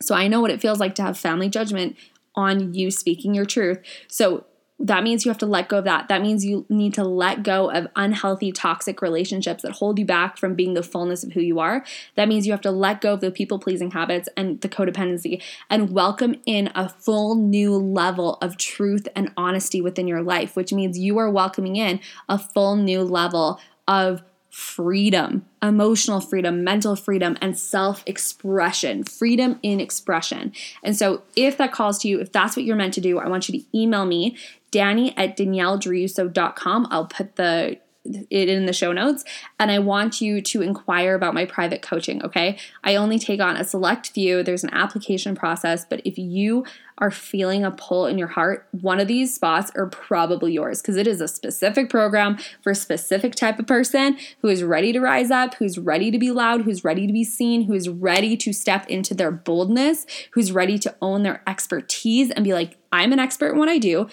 So 0.00 0.14
I 0.14 0.28
know 0.28 0.40
what 0.40 0.50
it 0.50 0.60
feels 0.60 0.78
like 0.78 0.94
to 0.96 1.02
have 1.02 1.18
family 1.18 1.48
judgment 1.48 1.96
on 2.38 2.72
you 2.72 2.90
speaking 2.90 3.34
your 3.34 3.44
truth. 3.44 3.80
So 4.06 4.44
that 4.80 5.02
means 5.02 5.24
you 5.24 5.30
have 5.30 5.38
to 5.38 5.46
let 5.46 5.68
go 5.68 5.78
of 5.78 5.84
that. 5.84 6.06
That 6.06 6.22
means 6.22 6.44
you 6.44 6.64
need 6.68 6.94
to 6.94 7.02
let 7.02 7.42
go 7.42 7.68
of 7.68 7.88
unhealthy, 7.96 8.52
toxic 8.52 9.02
relationships 9.02 9.64
that 9.64 9.72
hold 9.72 9.98
you 9.98 10.04
back 10.04 10.38
from 10.38 10.54
being 10.54 10.74
the 10.74 10.84
fullness 10.84 11.24
of 11.24 11.32
who 11.32 11.40
you 11.40 11.58
are. 11.58 11.84
That 12.14 12.28
means 12.28 12.46
you 12.46 12.52
have 12.52 12.60
to 12.60 12.70
let 12.70 13.00
go 13.00 13.14
of 13.14 13.20
the 13.20 13.32
people 13.32 13.58
pleasing 13.58 13.90
habits 13.90 14.28
and 14.36 14.60
the 14.60 14.68
codependency 14.68 15.42
and 15.68 15.90
welcome 15.90 16.36
in 16.46 16.70
a 16.76 16.88
full 16.88 17.34
new 17.34 17.74
level 17.74 18.38
of 18.40 18.56
truth 18.56 19.08
and 19.16 19.32
honesty 19.36 19.80
within 19.80 20.06
your 20.06 20.22
life, 20.22 20.54
which 20.54 20.72
means 20.72 20.96
you 20.96 21.18
are 21.18 21.28
welcoming 21.28 21.74
in 21.74 21.98
a 22.28 22.38
full 22.38 22.76
new 22.76 23.02
level 23.02 23.58
of 23.88 24.22
freedom, 24.58 25.46
emotional 25.62 26.20
freedom, 26.20 26.64
mental 26.64 26.96
freedom, 26.96 27.38
and 27.40 27.56
self 27.56 28.02
expression, 28.06 29.04
freedom 29.04 29.56
in 29.62 29.78
expression. 29.78 30.52
And 30.82 30.96
so, 30.96 31.22
if 31.36 31.56
that 31.58 31.70
calls 31.70 31.98
to 31.98 32.08
you, 32.08 32.20
if 32.20 32.32
that's 32.32 32.56
what 32.56 32.64
you're 32.64 32.74
meant 32.74 32.94
to 32.94 33.00
do, 33.00 33.20
I 33.20 33.28
want 33.28 33.48
you 33.48 33.60
to 33.60 33.78
email 33.78 34.04
me, 34.04 34.36
Danny 34.72 35.16
at 35.16 35.36
danielledruso.com. 35.36 36.88
I'll 36.90 37.06
put 37.06 37.36
the 37.36 37.78
it 38.30 38.48
in 38.48 38.66
the 38.66 38.72
show 38.72 38.92
notes. 38.92 39.24
And 39.58 39.70
I 39.70 39.78
want 39.78 40.20
you 40.20 40.40
to 40.42 40.62
inquire 40.62 41.14
about 41.14 41.34
my 41.34 41.44
private 41.44 41.82
coaching, 41.82 42.22
okay? 42.24 42.58
I 42.84 42.96
only 42.96 43.18
take 43.18 43.40
on 43.40 43.56
a 43.56 43.64
select 43.64 44.10
few. 44.10 44.42
There's 44.42 44.64
an 44.64 44.72
application 44.72 45.34
process, 45.34 45.84
but 45.88 46.00
if 46.04 46.18
you 46.18 46.64
are 46.98 47.10
feeling 47.10 47.64
a 47.64 47.70
pull 47.70 48.06
in 48.06 48.18
your 48.18 48.28
heart, 48.28 48.66
one 48.72 49.00
of 49.00 49.08
these 49.08 49.34
spots 49.34 49.70
are 49.76 49.86
probably 49.86 50.52
yours 50.52 50.82
because 50.82 50.96
it 50.96 51.06
is 51.06 51.20
a 51.20 51.28
specific 51.28 51.88
program 51.88 52.36
for 52.62 52.70
a 52.70 52.74
specific 52.74 53.34
type 53.34 53.58
of 53.58 53.66
person 53.66 54.18
who 54.42 54.48
is 54.48 54.64
ready 54.64 54.92
to 54.92 55.00
rise 55.00 55.30
up, 55.30 55.54
who's 55.54 55.78
ready 55.78 56.10
to 56.10 56.18
be 56.18 56.30
loud, 56.30 56.62
who's 56.62 56.84
ready 56.84 57.06
to 57.06 57.12
be 57.12 57.24
seen, 57.24 57.62
who's 57.62 57.88
ready 57.88 58.36
to 58.36 58.52
step 58.52 58.86
into 58.88 59.14
their 59.14 59.30
boldness, 59.30 60.06
who's 60.32 60.52
ready 60.52 60.78
to 60.78 60.94
own 61.00 61.22
their 61.22 61.42
expertise 61.46 62.30
and 62.30 62.44
be 62.44 62.52
like, 62.52 62.76
I'm 62.90 63.12
an 63.12 63.20
expert 63.20 63.52
in 63.52 63.58
what 63.58 63.68
I 63.68 63.78
do 63.78 64.08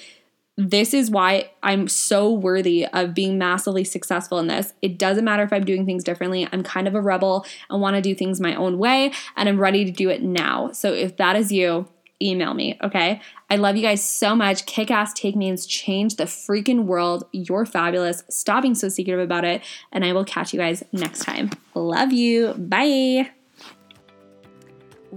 this 0.57 0.93
is 0.93 1.11
why 1.11 1.51
I'm 1.61 1.87
so 1.87 2.31
worthy 2.31 2.85
of 2.85 3.13
being 3.13 3.37
massively 3.37 3.83
successful 3.83 4.39
in 4.39 4.47
this. 4.47 4.73
It 4.81 4.97
doesn't 4.97 5.25
matter 5.25 5.43
if 5.43 5.51
I'm 5.51 5.65
doing 5.65 5.85
things 5.85 6.03
differently. 6.03 6.47
I'm 6.51 6.63
kind 6.63 6.87
of 6.87 6.95
a 6.95 7.01
rebel 7.01 7.45
and 7.69 7.81
want 7.81 7.97
to 7.97 8.01
do 8.01 8.15
things 8.15 8.39
my 8.39 8.55
own 8.55 8.77
way, 8.77 9.11
and 9.35 9.49
I'm 9.49 9.59
ready 9.59 9.83
to 9.85 9.91
do 9.91 10.09
it 10.09 10.23
now. 10.23 10.71
So 10.71 10.93
if 10.93 11.17
that 11.17 11.35
is 11.35 11.51
you, 11.51 11.87
email 12.21 12.53
me, 12.53 12.79
okay? 12.81 13.21
I 13.49 13.57
love 13.57 13.75
you 13.75 13.81
guys 13.81 14.03
so 14.03 14.35
much. 14.35 14.65
Kick 14.65 14.89
ass 14.89 15.13
take 15.13 15.35
means 15.35 15.65
change 15.65 16.15
the 16.15 16.23
freaking 16.23 16.85
world. 16.85 17.25
You're 17.33 17.65
fabulous. 17.65 18.23
Stop 18.29 18.61
being 18.61 18.75
so 18.75 18.89
secretive 18.89 19.23
about 19.23 19.43
it, 19.43 19.61
and 19.91 20.05
I 20.05 20.13
will 20.13 20.25
catch 20.25 20.53
you 20.53 20.59
guys 20.59 20.83
next 20.93 21.19
time. 21.19 21.51
Love 21.73 22.13
you. 22.13 22.53
Bye. 22.53 23.31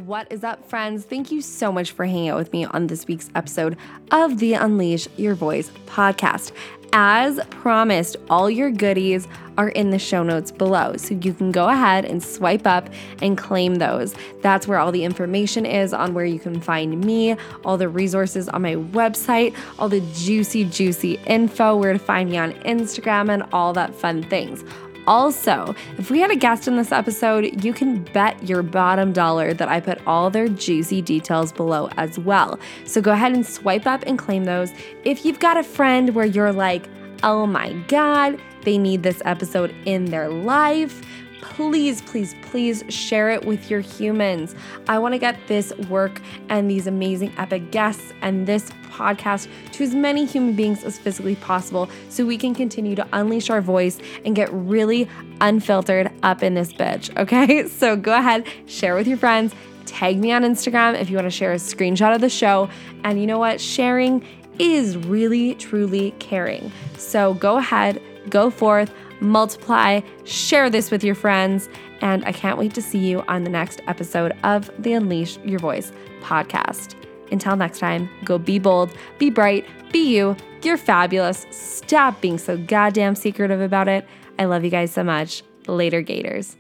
What 0.06 0.30
is 0.30 0.44
up, 0.44 0.64
friends? 0.68 1.04
Thank 1.04 1.32
you 1.32 1.42
so 1.42 1.72
much 1.72 1.90
for 1.90 2.04
hanging 2.04 2.28
out 2.28 2.38
with 2.38 2.52
me 2.52 2.64
on 2.66 2.86
this 2.86 3.08
week's 3.08 3.30
episode 3.34 3.76
of 4.12 4.38
the 4.38 4.54
Unleash 4.54 5.08
Your 5.16 5.34
Voice 5.34 5.72
podcast. 5.86 6.52
As 6.92 7.40
promised, 7.50 8.16
all 8.30 8.48
your 8.48 8.70
goodies 8.70 9.26
are 9.58 9.70
in 9.70 9.90
the 9.90 9.98
show 9.98 10.22
notes 10.22 10.52
below. 10.52 10.96
So 10.96 11.14
you 11.14 11.34
can 11.34 11.50
go 11.50 11.68
ahead 11.68 12.04
and 12.04 12.22
swipe 12.22 12.64
up 12.64 12.88
and 13.20 13.36
claim 13.36 13.74
those. 13.74 14.14
That's 14.40 14.68
where 14.68 14.78
all 14.78 14.92
the 14.92 15.02
information 15.02 15.66
is 15.66 15.92
on 15.92 16.14
where 16.14 16.24
you 16.24 16.38
can 16.38 16.60
find 16.60 17.04
me, 17.04 17.34
all 17.64 17.76
the 17.76 17.88
resources 17.88 18.48
on 18.48 18.62
my 18.62 18.76
website, 18.76 19.52
all 19.80 19.88
the 19.88 20.00
juicy, 20.14 20.64
juicy 20.64 21.14
info, 21.26 21.76
where 21.76 21.92
to 21.92 21.98
find 21.98 22.30
me 22.30 22.38
on 22.38 22.52
Instagram, 22.52 23.30
and 23.30 23.42
all 23.52 23.72
that 23.72 23.92
fun 23.96 24.22
things. 24.22 24.62
Also, 25.08 25.74
if 25.96 26.10
we 26.10 26.20
had 26.20 26.30
a 26.30 26.36
guest 26.36 26.68
in 26.68 26.76
this 26.76 26.92
episode, 26.92 27.64
you 27.64 27.72
can 27.72 28.04
bet 28.12 28.46
your 28.46 28.62
bottom 28.62 29.10
dollar 29.10 29.54
that 29.54 29.66
I 29.66 29.80
put 29.80 30.06
all 30.06 30.28
their 30.28 30.48
juicy 30.48 31.00
details 31.00 31.50
below 31.50 31.88
as 31.96 32.18
well. 32.18 32.60
So 32.84 33.00
go 33.00 33.12
ahead 33.12 33.32
and 33.32 33.44
swipe 33.46 33.86
up 33.86 34.04
and 34.06 34.18
claim 34.18 34.44
those. 34.44 34.70
If 35.04 35.24
you've 35.24 35.40
got 35.40 35.56
a 35.56 35.62
friend 35.62 36.14
where 36.14 36.26
you're 36.26 36.52
like, 36.52 36.90
oh 37.22 37.46
my 37.46 37.72
God, 37.88 38.38
they 38.64 38.76
need 38.76 39.02
this 39.02 39.22
episode 39.24 39.74
in 39.86 40.04
their 40.04 40.28
life 40.28 41.00
please, 41.40 42.02
please, 42.02 42.34
please 42.42 42.84
share 42.88 43.30
it 43.30 43.44
with 43.44 43.70
your 43.70 43.80
humans. 43.80 44.54
I 44.88 44.98
want 44.98 45.14
to 45.14 45.18
get 45.18 45.38
this 45.46 45.72
work 45.88 46.20
and 46.48 46.70
these 46.70 46.86
amazing 46.86 47.32
epic 47.38 47.70
guests 47.70 48.12
and 48.22 48.46
this 48.46 48.70
podcast 48.90 49.48
to 49.72 49.84
as 49.84 49.94
many 49.94 50.24
human 50.24 50.54
beings 50.54 50.82
as 50.84 50.98
physically 50.98 51.36
possible 51.36 51.88
so 52.08 52.26
we 52.26 52.36
can 52.36 52.54
continue 52.54 52.96
to 52.96 53.06
unleash 53.12 53.50
our 53.50 53.60
voice 53.60 53.98
and 54.24 54.34
get 54.34 54.52
really 54.52 55.08
unfiltered 55.40 56.10
up 56.22 56.42
in 56.42 56.54
this 56.54 56.72
bitch. 56.72 57.16
Okay, 57.16 57.68
so 57.68 57.96
go 57.96 58.16
ahead, 58.16 58.46
share 58.66 58.94
with 58.94 59.06
your 59.06 59.18
friends. 59.18 59.54
Tag 59.86 60.18
me 60.18 60.32
on 60.32 60.42
Instagram 60.42 61.00
if 61.00 61.08
you 61.08 61.16
want 61.16 61.26
to 61.26 61.30
share 61.30 61.52
a 61.52 61.56
screenshot 61.56 62.14
of 62.14 62.20
the 62.20 62.28
show. 62.28 62.68
And 63.04 63.18
you 63.20 63.26
know 63.26 63.38
what? 63.38 63.58
Sharing 63.58 64.22
is 64.58 64.96
really, 64.96 65.54
truly 65.54 66.10
caring. 66.18 66.70
So 66.98 67.34
go 67.34 67.56
ahead, 67.56 68.02
go 68.28 68.50
forth 68.50 68.92
multiply, 69.20 70.00
share 70.24 70.70
this 70.70 70.90
with 70.90 71.04
your 71.04 71.14
friends, 71.14 71.68
and 72.00 72.24
I 72.24 72.32
can't 72.32 72.58
wait 72.58 72.74
to 72.74 72.82
see 72.82 72.98
you 72.98 73.22
on 73.28 73.44
the 73.44 73.50
next 73.50 73.80
episode 73.86 74.32
of 74.44 74.70
the 74.78 74.92
Unleash 74.92 75.38
Your 75.38 75.58
Voice 75.58 75.92
podcast. 76.20 76.94
Until 77.30 77.56
next 77.56 77.78
time, 77.78 78.08
go 78.24 78.38
be 78.38 78.58
bold, 78.58 78.92
be 79.18 79.30
bright, 79.30 79.66
be 79.92 80.16
you. 80.16 80.36
You're 80.62 80.76
fabulous. 80.76 81.46
Stop 81.50 82.20
being 82.20 82.38
so 82.38 82.56
goddamn 82.56 83.14
secretive 83.14 83.60
about 83.60 83.88
it. 83.88 84.06
I 84.38 84.46
love 84.46 84.64
you 84.64 84.70
guys 84.70 84.92
so 84.92 85.04
much. 85.04 85.42
Later, 85.66 86.00
Gators. 86.02 86.56